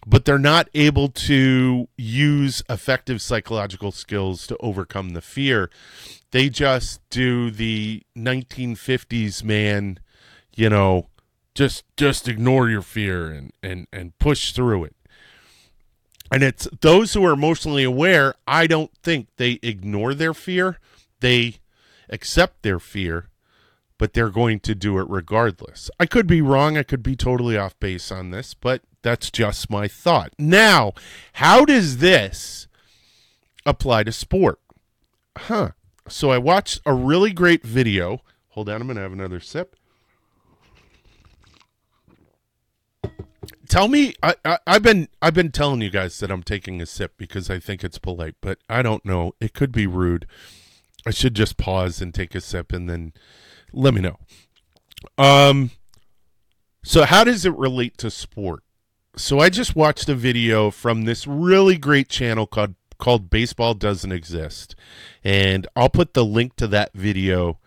but 0.09 0.25
they're 0.25 0.39
not 0.39 0.67
able 0.73 1.07
to 1.07 1.87
use 1.95 2.63
effective 2.67 3.21
psychological 3.21 3.91
skills 3.91 4.47
to 4.47 4.57
overcome 4.59 5.11
the 5.11 5.21
fear. 5.21 5.69
They 6.31 6.49
just 6.49 7.07
do 7.09 7.51
the 7.51 8.03
1950s 8.17 9.43
man 9.43 9.99
you 10.55 10.69
know 10.69 11.07
just 11.55 11.83
just 11.95 12.27
ignore 12.27 12.69
your 12.69 12.81
fear 12.81 13.31
and 13.31 13.51
and 13.63 13.87
and 13.93 14.17
push 14.19 14.51
through 14.51 14.83
it. 14.85 14.95
And 16.31 16.43
it's 16.43 16.67
those 16.81 17.13
who 17.13 17.25
are 17.25 17.33
emotionally 17.33 17.83
aware, 17.83 18.35
I 18.45 18.67
don't 18.67 18.91
think 19.01 19.29
they 19.37 19.59
ignore 19.63 20.13
their 20.13 20.33
fear. 20.33 20.79
They 21.21 21.55
accept 22.09 22.61
their 22.61 22.79
fear, 22.79 23.28
but 23.99 24.13
they're 24.13 24.31
going 24.31 24.59
to 24.61 24.73
do 24.73 24.97
it 24.97 25.07
regardless. 25.07 25.91
I 25.99 26.07
could 26.07 26.25
be 26.25 26.41
wrong. 26.41 26.77
I 26.77 26.83
could 26.83 27.03
be 27.03 27.15
totally 27.15 27.55
off 27.55 27.79
base 27.79 28.11
on 28.11 28.31
this, 28.31 28.55
but 28.55 28.81
that's 29.03 29.29
just 29.29 29.69
my 29.69 29.87
thought. 29.87 30.33
Now, 30.39 30.93
how 31.33 31.65
does 31.65 31.97
this 31.97 32.67
apply 33.65 34.03
to 34.03 34.11
sport? 34.11 34.59
Huh. 35.37 35.71
So 36.07 36.31
I 36.31 36.39
watched 36.39 36.81
a 36.85 36.93
really 36.93 37.31
great 37.31 37.63
video. 37.63 38.21
Hold 38.49 38.69
on, 38.69 38.81
I'm 38.81 38.87
going 38.87 38.95
to 38.95 39.03
have 39.03 39.13
another 39.13 39.39
sip. 39.39 39.75
tell 43.67 43.87
me 43.87 44.15
I, 44.23 44.35
have 44.65 44.81
been 44.81 45.07
i've 45.21 45.35
been 45.35 45.51
telling 45.51 45.81
you 45.81 45.91
guys 45.91 46.19
that 46.19 46.31
i'm 46.31 46.41
taking 46.41 46.81
a 46.81 46.87
sip 46.87 47.13
because 47.17 47.51
i 47.51 47.59
think 47.59 47.83
it's 47.83 47.99
polite 47.99 48.33
but 48.41 48.57
i 48.67 48.81
don't 48.81 49.05
know 49.05 49.33
it 49.39 49.53
could 49.53 49.71
be 49.71 49.85
rude 49.85 50.25
i 51.05 51.11
should 51.11 51.35
just 51.35 51.55
pause 51.55 52.01
and 52.01 52.11
take 52.11 52.33
a 52.33 52.41
sip 52.41 52.73
and 52.73 52.89
then 52.89 53.13
let 53.73 53.93
me 53.93 54.01
know. 54.01 54.17
Um 55.17 55.71
so 56.83 57.05
how 57.05 57.23
does 57.23 57.45
it 57.45 57.55
relate 57.55 57.97
to 57.99 58.09
sport? 58.09 58.63
So 59.15 59.39
i 59.39 59.49
just 59.49 59.75
watched 59.75 60.09
a 60.09 60.15
video 60.15 60.71
from 60.71 61.03
this 61.03 61.27
really 61.27 61.77
great 61.77 62.09
channel 62.09 62.47
called 62.47 62.75
called 62.97 63.29
baseball 63.29 63.73
doesn't 63.73 64.11
exist. 64.11 64.75
And 65.23 65.67
i'll 65.75 65.89
put 65.89 66.13
the 66.13 66.25
link 66.25 66.55
to 66.57 66.67
that 66.67 66.91
video 66.93 67.59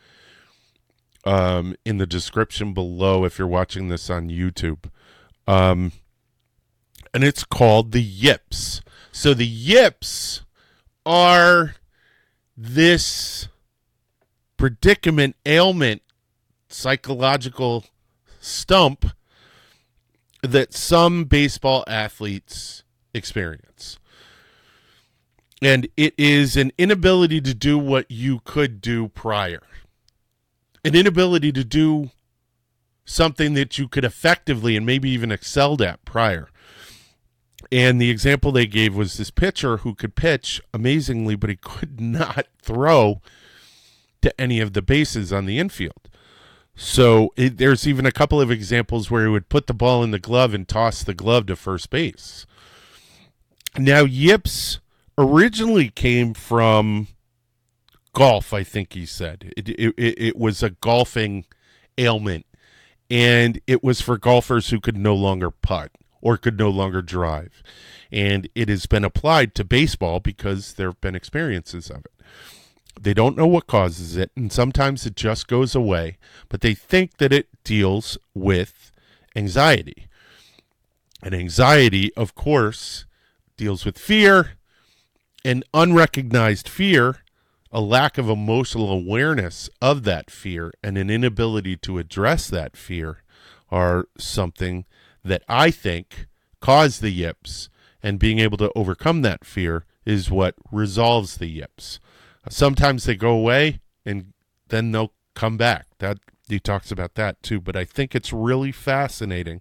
um 1.24 1.76
in 1.84 1.98
the 1.98 2.06
description 2.06 2.74
below 2.74 3.24
if 3.24 3.38
you're 3.38 3.48
watching 3.48 3.88
this 3.88 4.10
on 4.10 4.28
youtube. 4.28 4.90
Um, 5.46 5.92
and 7.14 7.24
it's 7.24 7.44
called 7.44 7.92
the 7.92 8.02
yips. 8.02 8.80
So 9.10 9.34
the 9.34 9.46
yips 9.46 10.42
are 11.04 11.74
this 12.56 13.48
predicament, 14.62 15.34
ailment, 15.44 16.02
psychological 16.68 17.84
stump 18.38 19.04
that 20.40 20.72
some 20.72 21.24
baseball 21.24 21.82
athletes 21.88 22.84
experience. 23.12 23.98
And 25.60 25.88
it 25.96 26.14
is 26.16 26.56
an 26.56 26.70
inability 26.78 27.40
to 27.40 27.54
do 27.54 27.76
what 27.76 28.08
you 28.08 28.38
could 28.44 28.80
do 28.80 29.08
prior, 29.08 29.62
an 30.84 30.94
inability 30.94 31.50
to 31.50 31.64
do 31.64 32.12
something 33.04 33.54
that 33.54 33.78
you 33.78 33.88
could 33.88 34.04
effectively 34.04 34.76
and 34.76 34.86
maybe 34.86 35.10
even 35.10 35.32
excelled 35.32 35.82
at 35.82 36.04
prior. 36.04 36.48
And 37.72 38.00
the 38.00 38.10
example 38.10 38.52
they 38.52 38.66
gave 38.66 38.94
was 38.94 39.18
this 39.18 39.32
pitcher 39.32 39.78
who 39.78 39.96
could 39.96 40.14
pitch 40.14 40.62
amazingly, 40.72 41.34
but 41.34 41.50
he 41.50 41.56
could 41.56 42.00
not 42.00 42.46
throw 42.62 43.20
to 44.22 44.40
any 44.40 44.60
of 44.60 44.72
the 44.72 44.82
bases 44.82 45.32
on 45.32 45.46
the 45.46 45.58
infield. 45.58 46.08
So 46.74 47.32
it, 47.36 47.58
there's 47.58 47.86
even 47.86 48.06
a 48.06 48.12
couple 48.12 48.40
of 48.40 48.50
examples 48.50 49.10
where 49.10 49.24
he 49.24 49.30
would 49.30 49.48
put 49.48 49.66
the 49.66 49.74
ball 49.74 50.02
in 50.02 50.10
the 50.10 50.18
glove 50.18 50.54
and 50.54 50.66
toss 50.66 51.02
the 51.02 51.14
glove 51.14 51.46
to 51.46 51.56
first 51.56 51.90
base. 51.90 52.46
Now, 53.76 54.04
yips 54.04 54.80
originally 55.18 55.90
came 55.90 56.34
from 56.34 57.08
golf, 58.14 58.52
I 58.52 58.64
think 58.64 58.92
he 58.92 59.06
said. 59.06 59.52
It, 59.56 59.68
it, 59.68 59.94
it 59.98 60.36
was 60.36 60.62
a 60.62 60.70
golfing 60.70 61.46
ailment, 61.98 62.46
and 63.10 63.60
it 63.66 63.82
was 63.82 64.00
for 64.00 64.18
golfers 64.18 64.70
who 64.70 64.80
could 64.80 64.96
no 64.96 65.14
longer 65.14 65.50
putt 65.50 65.92
or 66.20 66.36
could 66.36 66.58
no 66.58 66.70
longer 66.70 67.02
drive. 67.02 67.62
And 68.10 68.48
it 68.54 68.68
has 68.68 68.86
been 68.86 69.04
applied 69.04 69.54
to 69.56 69.64
baseball 69.64 70.20
because 70.20 70.74
there 70.74 70.88
have 70.88 71.00
been 71.00 71.14
experiences 71.14 71.90
of 71.90 72.04
it. 72.04 72.12
They 73.00 73.14
don't 73.14 73.36
know 73.36 73.46
what 73.46 73.66
causes 73.66 74.16
it, 74.16 74.30
and 74.36 74.52
sometimes 74.52 75.06
it 75.06 75.16
just 75.16 75.48
goes 75.48 75.74
away, 75.74 76.18
but 76.48 76.60
they 76.60 76.74
think 76.74 77.18
that 77.18 77.32
it 77.32 77.48
deals 77.64 78.18
with 78.34 78.92
anxiety. 79.34 80.06
And 81.22 81.34
anxiety, 81.34 82.12
of 82.14 82.34
course, 82.34 83.06
deals 83.56 83.84
with 83.84 83.98
fear, 83.98 84.52
and 85.44 85.64
unrecognized 85.74 86.68
fear, 86.68 87.18
a 87.72 87.80
lack 87.80 88.18
of 88.18 88.28
emotional 88.28 88.90
awareness 88.90 89.70
of 89.80 90.04
that 90.04 90.30
fear, 90.30 90.72
and 90.82 90.98
an 90.98 91.10
inability 91.10 91.76
to 91.78 91.98
address 91.98 92.48
that 92.48 92.76
fear 92.76 93.22
are 93.70 94.06
something 94.18 94.84
that 95.24 95.42
I 95.48 95.70
think 95.70 96.26
cause 96.60 97.00
the 97.00 97.10
yips, 97.10 97.68
and 98.02 98.18
being 98.18 98.38
able 98.38 98.58
to 98.58 98.72
overcome 98.76 99.22
that 99.22 99.44
fear 99.44 99.84
is 100.04 100.30
what 100.30 100.54
resolves 100.70 101.38
the 101.38 101.46
yips. 101.46 101.98
Sometimes 102.48 103.04
they 103.04 103.14
go 103.14 103.30
away 103.30 103.80
and 104.04 104.32
then 104.68 104.92
they'll 104.92 105.12
come 105.34 105.56
back. 105.56 105.86
That 105.98 106.18
he 106.48 106.58
talks 106.58 106.90
about 106.90 107.14
that 107.14 107.42
too, 107.42 107.60
but 107.60 107.76
I 107.76 107.84
think 107.84 108.14
it's 108.14 108.32
really 108.32 108.72
fascinating. 108.72 109.60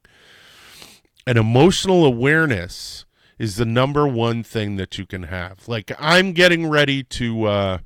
An 1.28 1.38
emotional 1.38 2.06
awareness 2.06 3.06
is 3.38 3.56
the 3.56 3.66
number 3.66 4.08
one 4.08 4.44
thing 4.44 4.76
that 4.76 4.98
you 4.98 5.06
can 5.06 5.24
have. 5.24 5.68
Like 5.68 5.92
I'm 6.00 6.34
getting 6.34 6.68
ready 6.68 7.04
to 7.04 7.46
uh 7.46 7.78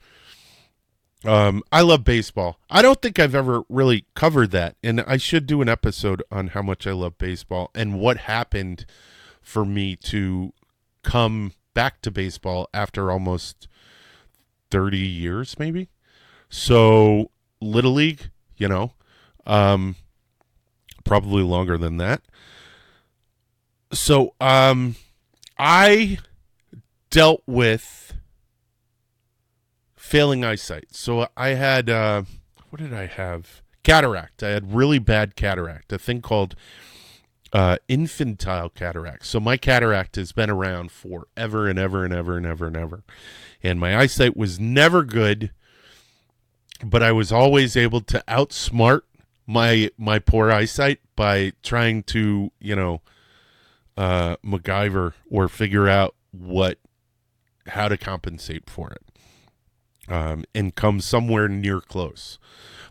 um 1.25 1.63
I 1.71 1.81
love 1.81 2.03
baseball. 2.03 2.59
I 2.69 2.81
don't 2.81 3.01
think 3.01 3.19
I've 3.19 3.35
ever 3.35 3.63
really 3.69 4.05
covered 4.15 4.51
that 4.51 4.75
and 4.83 5.01
I 5.01 5.17
should 5.17 5.45
do 5.45 5.61
an 5.61 5.69
episode 5.69 6.23
on 6.31 6.49
how 6.49 6.61
much 6.61 6.87
I 6.87 6.91
love 6.91 7.17
baseball 7.17 7.71
and 7.75 7.99
what 7.99 8.17
happened 8.17 8.85
for 9.41 9.65
me 9.65 9.95
to 9.97 10.53
come 11.03 11.53
back 11.73 12.01
to 12.01 12.11
baseball 12.11 12.69
after 12.73 13.11
almost 13.11 13.67
30 14.75 14.97
years 14.97 15.57
maybe. 15.57 15.87
So 16.49 17.31
little 17.61 17.93
league, 17.93 18.29
you 18.57 18.67
know, 18.67 18.91
um 19.47 19.95
probably 21.05 21.43
longer 21.43 21.77
than 21.77 21.95
that. 21.95 22.23
So 23.93 24.33
um 24.41 24.97
I 25.57 26.17
dealt 27.09 27.41
with 27.47 28.15
failing 29.95 30.43
eyesight. 30.43 30.87
So 30.93 31.29
I 31.37 31.49
had 31.51 31.89
uh 31.89 32.23
what 32.69 32.81
did 32.81 32.93
I 32.93 33.05
have? 33.05 33.61
Cataract. 33.85 34.43
I 34.43 34.49
had 34.49 34.73
really 34.73 34.99
bad 34.99 35.37
cataract, 35.37 35.93
a 35.93 35.97
thing 35.97 36.21
called 36.21 36.53
uh, 37.53 37.77
infantile 37.87 38.69
cataract. 38.69 39.25
So 39.25 39.39
my 39.39 39.57
cataract 39.57 40.15
has 40.17 40.31
been 40.31 40.49
around 40.49 40.91
forever 40.91 41.67
and 41.67 41.79
ever 41.79 42.03
and 42.03 42.13
ever 42.13 42.37
and 42.37 42.45
ever 42.45 42.67
and 42.67 42.77
ever 42.77 43.03
and 43.65 43.79
my 43.79 43.97
eyesight 43.97 44.37
was 44.37 44.59
never 44.59 45.03
good, 45.03 45.51
but 46.83 47.01
I 47.01 47.11
was 47.11 47.31
always 47.31 47.75
able 47.75 48.01
to 48.01 48.23
outsmart 48.27 49.01
my 49.47 49.89
my 49.97 50.19
poor 50.19 50.51
eyesight 50.51 50.99
by 51.15 51.53
trying 51.63 52.03
to 52.03 52.51
you 52.59 52.75
know 52.75 53.01
uh, 53.97 54.35
MacGyver 54.45 55.13
or 55.31 55.47
figure 55.47 55.87
out 55.87 56.15
what 56.31 56.77
how 57.67 57.87
to 57.87 57.97
compensate 57.97 58.69
for 58.69 58.91
it 58.91 60.13
um, 60.13 60.45
and 60.53 60.75
come 60.75 61.01
somewhere 61.01 61.47
near 61.47 61.81
close. 61.81 62.37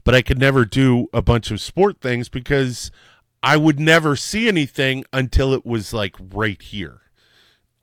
But 0.02 0.14
I 0.14 0.22
could 0.22 0.38
never 0.38 0.64
do 0.64 1.08
a 1.12 1.22
bunch 1.22 1.52
of 1.52 1.60
sport 1.60 2.00
things 2.00 2.28
because 2.28 2.90
I 3.44 3.56
would 3.56 3.78
never 3.78 4.16
see 4.16 4.48
anything 4.48 5.04
until 5.12 5.52
it 5.52 5.64
was 5.64 5.92
like 5.92 6.16
right 6.18 6.60
here 6.60 7.02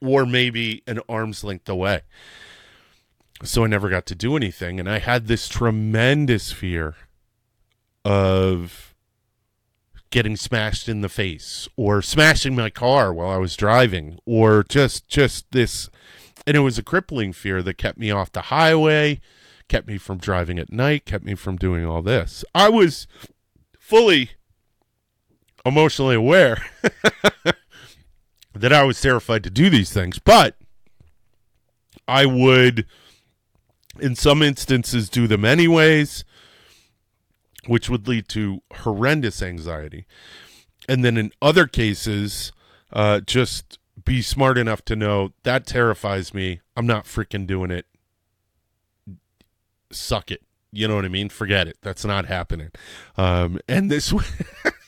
or 0.02 0.26
maybe 0.26 0.82
an 0.88 1.00
arm's 1.08 1.44
length 1.44 1.70
away 1.70 2.02
so 3.44 3.64
I 3.64 3.68
never 3.68 3.90
got 3.90 4.06
to 4.08 4.16
do 4.16 4.36
anything. 4.36 4.80
And 4.80 4.90
I 4.90 5.00
had 5.00 5.28
this 5.28 5.48
tremendous 5.48 6.52
fear 6.52 6.96
of 8.04 8.96
getting 10.10 10.36
smashed 10.36 10.90
in 10.90 11.02
the 11.02 11.10
face 11.10 11.68
or 11.78 12.02
smashing 12.02 12.56
my 12.56 12.70
car 12.70 13.14
while 13.14 13.30
I 13.30 13.38
was 13.38 13.56
driving 13.56 14.20
or 14.26 14.64
just 14.68 15.08
just 15.08 15.50
this 15.52 15.90
and 16.46 16.58
it 16.58 16.62
was 16.62 16.78
a 16.78 16.84
crippling 16.84 17.34
fear 17.34 17.62
that 17.62 17.78
kept 17.78 17.98
me 17.98 18.10
off 18.10 18.32
the 18.32 18.42
highway, 18.42 19.22
kept 19.70 19.88
me 19.88 19.98
from 19.98 20.18
driving 20.18 20.58
at 20.58 20.72
night, 20.72 21.06
kept 21.06 21.24
me 21.24 21.36
from 21.36 21.56
doing 21.56 21.86
all 21.86 22.02
this. 22.02 22.44
I 22.54 22.68
was 22.68 23.08
fully 23.80 24.32
emotionally 25.66 26.16
aware 26.16 26.66
that 28.54 28.74
I 28.74 28.84
was 28.84 29.00
terrified 29.00 29.44
to 29.44 29.50
do 29.50 29.70
these 29.70 29.92
things, 29.92 30.20
but 30.20 30.58
I 32.08 32.26
would 32.26 32.86
in 34.00 34.16
some 34.16 34.42
instances 34.42 35.10
do 35.10 35.28
them 35.28 35.46
anyways, 35.46 36.24
which 37.68 37.90
would 37.90 38.08
lead 38.08 38.28
to 38.30 38.62
horrendous 38.74 39.42
anxiety. 39.42 40.06
And 40.90 41.06
then 41.06 41.18
in 41.18 41.32
other 41.42 41.68
cases, 41.68 42.52
uh, 42.92 43.22
just 43.22 43.80
be 44.04 44.22
smart 44.22 44.58
enough 44.58 44.84
to 44.86 44.96
know 44.96 45.34
that 45.44 45.66
terrifies 45.66 46.34
me. 46.34 46.62
I'm 46.76 46.88
not 46.88 47.06
freaking 47.06 47.46
doing 47.46 47.72
it. 47.72 47.86
Suck 49.92 50.32
it. 50.32 50.42
You 50.72 50.88
know 50.88 50.96
what 50.96 51.06
I 51.06 51.10
mean? 51.10 51.30
Forget 51.30 51.68
it. 51.68 51.78
That's 51.82 52.06
not 52.06 52.26
happening. 52.26 52.72
Um, 53.18 53.60
and 53.68 53.92
this 53.92 54.14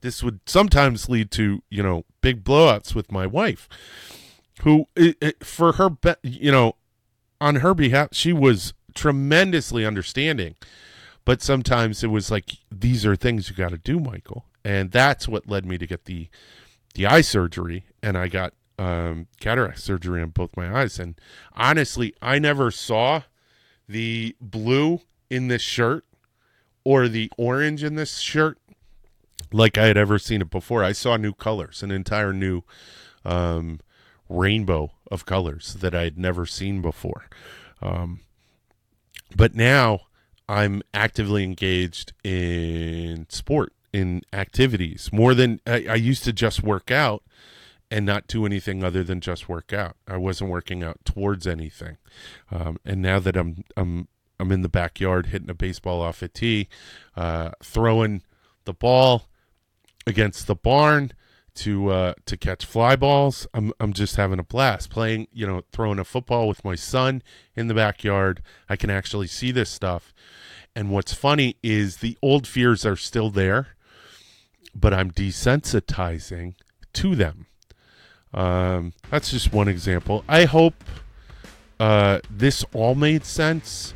this 0.00 0.22
would 0.22 0.40
sometimes 0.46 1.08
lead 1.08 1.30
to 1.32 1.62
you 1.70 1.82
know 1.82 2.04
big 2.20 2.44
blowouts 2.44 2.94
with 2.94 3.10
my 3.10 3.26
wife, 3.26 3.68
who 4.62 4.86
it, 4.96 5.16
it, 5.20 5.44
for 5.44 5.72
her, 5.72 5.90
be- 5.90 6.14
you 6.22 6.52
know, 6.52 6.76
on 7.40 7.56
her 7.56 7.74
behalf, 7.74 8.08
she 8.12 8.32
was 8.32 8.74
tremendously 8.94 9.84
understanding. 9.86 10.54
But 11.24 11.42
sometimes 11.42 12.02
it 12.02 12.08
was 12.08 12.30
like, 12.30 12.56
these 12.70 13.04
are 13.06 13.14
things 13.14 13.50
you 13.50 13.56
got 13.56 13.70
to 13.70 13.78
do, 13.78 14.00
Michael. 14.00 14.46
And 14.64 14.90
that's 14.90 15.28
what 15.28 15.48
led 15.48 15.64
me 15.64 15.78
to 15.78 15.86
get 15.86 16.04
the 16.04 16.28
the 16.94 17.06
eye 17.06 17.20
surgery. 17.20 17.84
And 18.02 18.18
I 18.18 18.26
got 18.28 18.52
um, 18.78 19.28
cataract 19.38 19.80
surgery 19.80 20.22
on 20.22 20.30
both 20.30 20.56
my 20.56 20.80
eyes. 20.80 20.98
And 20.98 21.14
honestly, 21.54 22.14
I 22.20 22.38
never 22.38 22.70
saw 22.70 23.22
the 23.88 24.34
blue 24.40 25.00
in 25.28 25.48
this 25.48 25.62
shirt 25.62 26.04
or 26.82 27.06
the 27.06 27.30
orange 27.36 27.84
in 27.84 27.94
this 27.94 28.18
shirt 28.18 28.58
like 29.52 29.78
I 29.78 29.86
had 29.86 29.96
ever 29.96 30.18
seen 30.18 30.40
it 30.40 30.50
before. 30.50 30.84
I 30.84 30.92
saw 30.92 31.16
new 31.16 31.32
colors, 31.32 31.82
an 31.82 31.90
entire 31.90 32.32
new 32.32 32.62
um, 33.24 33.80
rainbow 34.28 34.92
of 35.10 35.26
colors 35.26 35.74
that 35.74 35.94
I 35.94 36.04
had 36.04 36.18
never 36.18 36.46
seen 36.46 36.80
before. 36.80 37.26
Um, 37.82 38.20
but 39.34 39.54
now 39.54 40.02
I'm 40.48 40.82
actively 40.92 41.44
engaged 41.44 42.12
in 42.24 43.26
sport, 43.28 43.72
in 43.92 44.22
activities 44.32 45.10
more 45.12 45.34
than 45.34 45.60
I, 45.66 45.86
I 45.90 45.94
used 45.94 46.24
to 46.24 46.32
just 46.32 46.62
work 46.62 46.90
out 46.90 47.22
and 47.90 48.06
not 48.06 48.26
do 48.28 48.46
anything 48.46 48.84
other 48.84 49.02
than 49.02 49.20
just 49.20 49.48
work 49.48 49.72
out. 49.72 49.96
I 50.06 50.16
wasn't 50.16 50.50
working 50.50 50.84
out 50.84 51.04
towards 51.04 51.46
anything. 51.46 51.96
Um, 52.50 52.78
and 52.84 53.02
now 53.02 53.18
that 53.18 53.36
I'm 53.36 53.64
I'm 53.76 54.08
I'm 54.38 54.52
in 54.52 54.62
the 54.62 54.68
backyard 54.68 55.26
hitting 55.26 55.50
a 55.50 55.54
baseball 55.54 56.00
off 56.00 56.22
a 56.22 56.28
tee, 56.28 56.68
uh, 57.16 57.50
throwing 57.62 58.22
the 58.64 58.72
ball 58.72 59.28
against 60.10 60.46
the 60.46 60.54
barn, 60.54 61.12
to 61.54 61.90
uh, 61.90 62.14
to 62.26 62.36
catch 62.36 62.64
fly 62.64 62.96
balls. 62.96 63.46
I'm 63.52 63.72
I'm 63.80 63.92
just 63.92 64.16
having 64.16 64.38
a 64.38 64.42
blast 64.42 64.90
playing, 64.90 65.28
you 65.32 65.46
know, 65.46 65.62
throwing 65.72 65.98
a 65.98 66.04
football 66.04 66.48
with 66.48 66.64
my 66.64 66.74
son 66.74 67.22
in 67.54 67.68
the 67.68 67.74
backyard. 67.74 68.42
I 68.68 68.76
can 68.76 68.90
actually 68.90 69.26
see 69.26 69.50
this 69.50 69.70
stuff. 69.70 70.14
And 70.74 70.90
what's 70.90 71.12
funny 71.12 71.56
is 71.62 71.98
the 71.98 72.16
old 72.22 72.46
fears 72.46 72.86
are 72.86 72.96
still 72.96 73.30
there, 73.30 73.68
but 74.74 74.94
I'm 74.94 75.10
desensitizing 75.10 76.54
to 76.94 77.14
them. 77.16 77.46
Um, 78.32 78.92
that's 79.10 79.30
just 79.32 79.52
one 79.52 79.66
example. 79.66 80.24
I 80.28 80.44
hope 80.44 80.84
uh, 81.80 82.20
this 82.30 82.64
all 82.72 82.94
made 82.94 83.24
sense. 83.24 83.94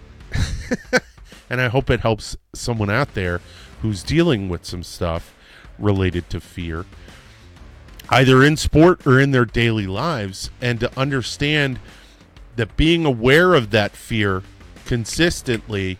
and 1.48 1.61
I 1.61 1.68
hope 1.68 1.90
it 1.90 2.00
helps 2.00 2.37
someone 2.53 2.90
out 2.90 3.14
there 3.14 3.40
who's 3.83 4.03
dealing 4.03 4.48
with 4.48 4.64
some 4.64 4.83
stuff 4.83 5.33
related 5.79 6.29
to 6.31 6.41
fear 6.41 6.85
either 8.09 8.43
in 8.43 8.57
sport 8.57 9.07
or 9.07 9.21
in 9.21 9.31
their 9.31 9.45
daily 9.45 9.87
lives, 9.87 10.51
and 10.61 10.81
to 10.81 10.99
understand 10.99 11.79
that 12.57 12.77
being 12.77 13.05
aware 13.05 13.55
of 13.55 13.71
that 13.71 13.93
fear 13.93 14.43
consistently, 14.85 15.99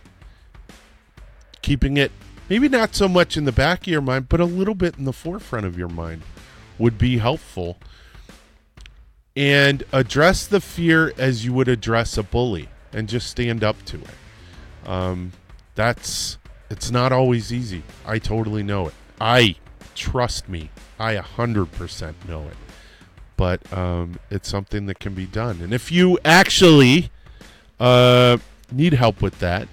keeping 1.61 1.97
it 1.97 2.11
maybe 2.47 2.69
not 2.69 2.93
so 2.93 3.07
much 3.07 3.35
in 3.35 3.45
the 3.45 3.51
back 3.51 3.81
of 3.81 3.87
your 3.87 4.01
mind, 4.01 4.29
but 4.29 4.39
a 4.39 4.45
little 4.45 4.75
bit 4.75 4.97
in 4.97 5.05
the 5.05 5.13
forefront 5.13 5.65
of 5.65 5.77
your 5.77 5.89
mind 5.89 6.21
would 6.77 6.97
be 6.97 7.17
helpful. 7.17 7.77
And 9.35 9.83
address 9.91 10.47
the 10.47 10.61
fear 10.61 11.11
as 11.17 11.43
you 11.43 11.51
would 11.53 11.67
address 11.67 12.17
a 12.17 12.23
bully 12.23 12.69
and 12.93 13.09
just 13.09 13.29
stand 13.29 13.63
up 13.63 13.83
to 13.85 13.97
it. 13.97 14.87
Um, 14.89 15.33
that's 15.73 16.37
it's 16.69 16.89
not 16.89 17.11
always 17.11 17.51
easy. 17.51 17.83
I 18.05 18.19
totally 18.19 18.63
know 18.63 18.87
it. 18.87 18.93
I 19.19 19.57
trust 19.95 20.47
me. 20.47 20.69
I 20.99 21.15
100% 21.15 22.13
know 22.27 22.43
it. 22.47 22.57
But 23.37 23.73
um, 23.73 24.19
it's 24.29 24.47
something 24.47 24.85
that 24.85 24.99
can 24.99 25.13
be 25.13 25.25
done. 25.25 25.61
And 25.61 25.73
if 25.73 25.91
you 25.91 26.17
actually 26.23 27.09
uh, 27.79 28.37
need 28.71 28.93
help 28.93 29.21
with 29.21 29.39
that, 29.39 29.67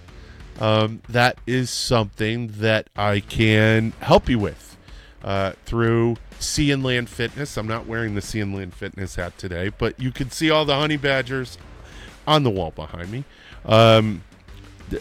um, 0.61 1.03
that 1.09 1.39
is 1.47 1.71
something 1.71 2.49
that 2.59 2.89
I 2.97 3.21
can 3.21 3.93
help 4.01 4.29
you 4.29 4.39
with 4.39 4.77
uh, 5.23 5.53
through 5.65 6.17
Sea 6.39 6.71
and 6.73 6.83
Land 6.83 7.09
Fitness. 7.09 7.57
I'm 7.57 7.69
not 7.69 7.87
wearing 7.87 8.15
the 8.15 8.21
Sea 8.21 8.41
and 8.41 8.55
Land 8.55 8.75
Fitness 8.75 9.15
hat 9.15 9.39
today, 9.39 9.71
but 9.71 9.99
you 9.99 10.11
can 10.11 10.31
see 10.31 10.51
all 10.51 10.65
the 10.65 10.75
honey 10.75 10.97
badgers 10.97 11.57
on 12.27 12.43
the 12.43 12.51
wall 12.51 12.73
behind 12.73 13.11
me. 13.11 13.25
Um, 13.65 14.25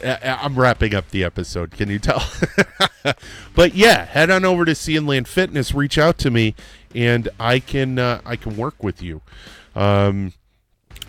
I'm 0.03 0.57
wrapping 0.57 0.93
up 0.95 1.09
the 1.09 1.23
episode. 1.23 1.71
Can 1.71 1.89
you 1.89 1.99
tell? 1.99 2.23
but 3.55 3.73
yeah, 3.75 4.05
head 4.05 4.29
on 4.29 4.45
over 4.45 4.65
to 4.65 4.75
Sea 4.75 4.97
and 4.97 5.07
Land 5.07 5.27
Fitness. 5.27 5.73
Reach 5.73 5.97
out 5.97 6.17
to 6.19 6.31
me, 6.31 6.55
and 6.95 7.29
I 7.39 7.59
can 7.59 7.99
uh, 7.99 8.21
I 8.25 8.35
can 8.35 8.57
work 8.57 8.83
with 8.83 9.01
you. 9.01 9.21
Um, 9.75 10.33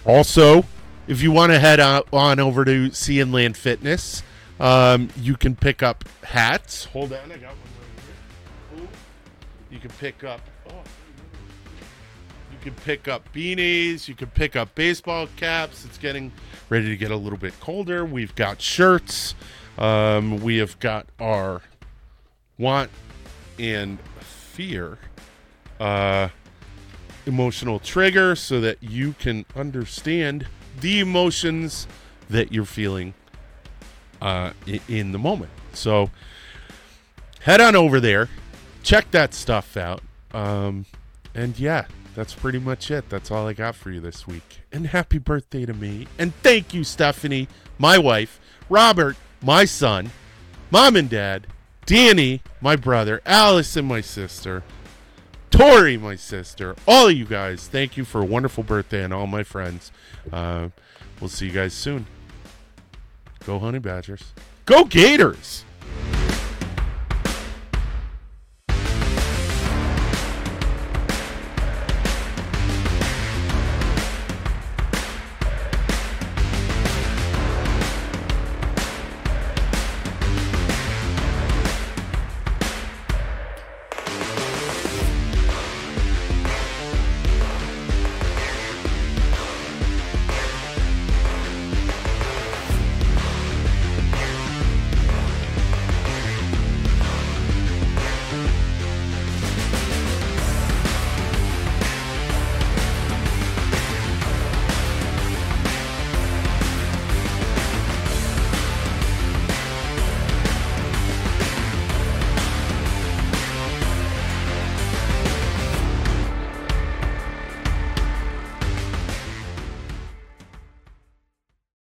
also, 0.04 0.64
if 1.06 1.22
you 1.22 1.32
want 1.32 1.52
to 1.52 1.58
head 1.58 1.80
on, 1.80 2.40
over 2.40 2.64
to 2.64 2.90
Sea 2.92 3.20
and 3.20 3.32
Land 3.32 3.56
Fitness, 3.56 4.22
um, 4.60 5.10
you 5.16 5.36
can 5.36 5.56
pick 5.56 5.82
up 5.82 6.04
hats. 6.24 6.84
Hold 6.86 7.12
on, 7.12 7.32
I 7.32 7.36
got 7.36 7.50
one 7.50 7.58
right 7.78 8.78
here. 8.78 8.88
You 9.70 9.78
can 9.78 9.90
pick 9.90 10.24
up. 10.24 10.40
Oh, 10.68 10.82
can 12.62 12.75
pick 12.75 13.09
up 13.09 13.31
beanies. 13.33 14.09
You 14.09 14.14
can 14.14 14.29
pick 14.29 14.57
up 14.57 14.75
baseball 14.75 15.29
caps. 15.37 15.85
It's 15.85 15.98
getting 15.98 16.33
ready 16.70 16.87
to 16.87 16.96
get 16.96 17.11
a 17.11 17.16
little 17.16 17.38
bit 17.38 17.59
colder. 17.61 18.05
We've 18.05 18.35
got 18.35 18.62
shirts. 18.62 19.35
Um, 19.79 20.38
we 20.38 20.59
have 20.59 20.79
got 20.79 21.07
our 21.18 21.62
want 22.59 22.90
and 23.59 23.98
fear 24.20 24.98
uh, 25.81 26.29
emotional 27.27 27.79
trigger 27.79 28.37
so 28.37 28.61
that 28.61 28.83
you 28.83 29.14
can 29.14 29.44
understand 29.57 30.46
the 30.81 31.01
emotions 31.01 31.87
that 32.31 32.53
you're 32.53 32.64
feeling 32.64 33.14
uh, 34.20 34.53
in 34.88 35.12
the 35.12 35.18
moment. 35.18 35.51
So 35.72 36.11
head 37.40 37.61
on 37.61 37.75
over 37.75 37.98
there, 37.98 38.29
check 38.83 39.11
that 39.11 39.35
stuff 39.35 39.77
out. 39.77 40.03
Um, 40.33 40.87
and 41.35 41.59
yeah, 41.59 41.87
that's 42.14 42.35
pretty 42.35 42.59
much 42.59 42.90
it. 42.90 43.09
That's 43.09 43.31
all 43.31 43.46
I 43.46 43.53
got 43.53 43.75
for 43.75 43.90
you 43.90 44.01
this 44.01 44.27
week. 44.27 44.61
And 44.70 44.87
happy 44.88 45.18
birthday 45.18 45.64
to 45.64 45.72
me. 45.72 46.07
And 46.18 46.35
thank 46.37 46.75
you, 46.75 46.85
Stephanie, 46.85 47.48
my 47.79 47.98
wife, 47.98 48.40
Robert, 48.68 49.16
my 49.42 49.64
son, 49.64 50.11
mom 50.70 50.96
and 50.96 51.09
dad, 51.09 51.46
Danny, 51.87 52.42
my 52.61 52.77
brother, 52.77 53.20
Allison, 53.25 53.87
my 53.87 54.01
sister, 54.01 54.62
Tori, 55.51 55.96
my 55.96 56.16
sister, 56.16 56.77
all 56.87 57.09
of 57.09 57.14
you 57.14 57.25
guys. 57.25 57.68
Thank 57.68 57.96
you 57.96 58.05
for 58.05 58.20
a 58.20 58.25
wonderful 58.25 58.62
birthday 58.62 59.05
and 59.05 59.12
all 59.12 59.27
my 59.27 59.42
friends. 59.42 59.90
Uh, 60.33 60.68
we'll 61.20 61.29
see 61.29 61.46
you 61.46 61.53
guys 61.53 61.75
soon. 61.75 62.07
Go 63.44 63.59
Honey 63.59 63.79
Badgers. 63.79 64.33
Go 64.64 64.85
Gators! 64.85 65.64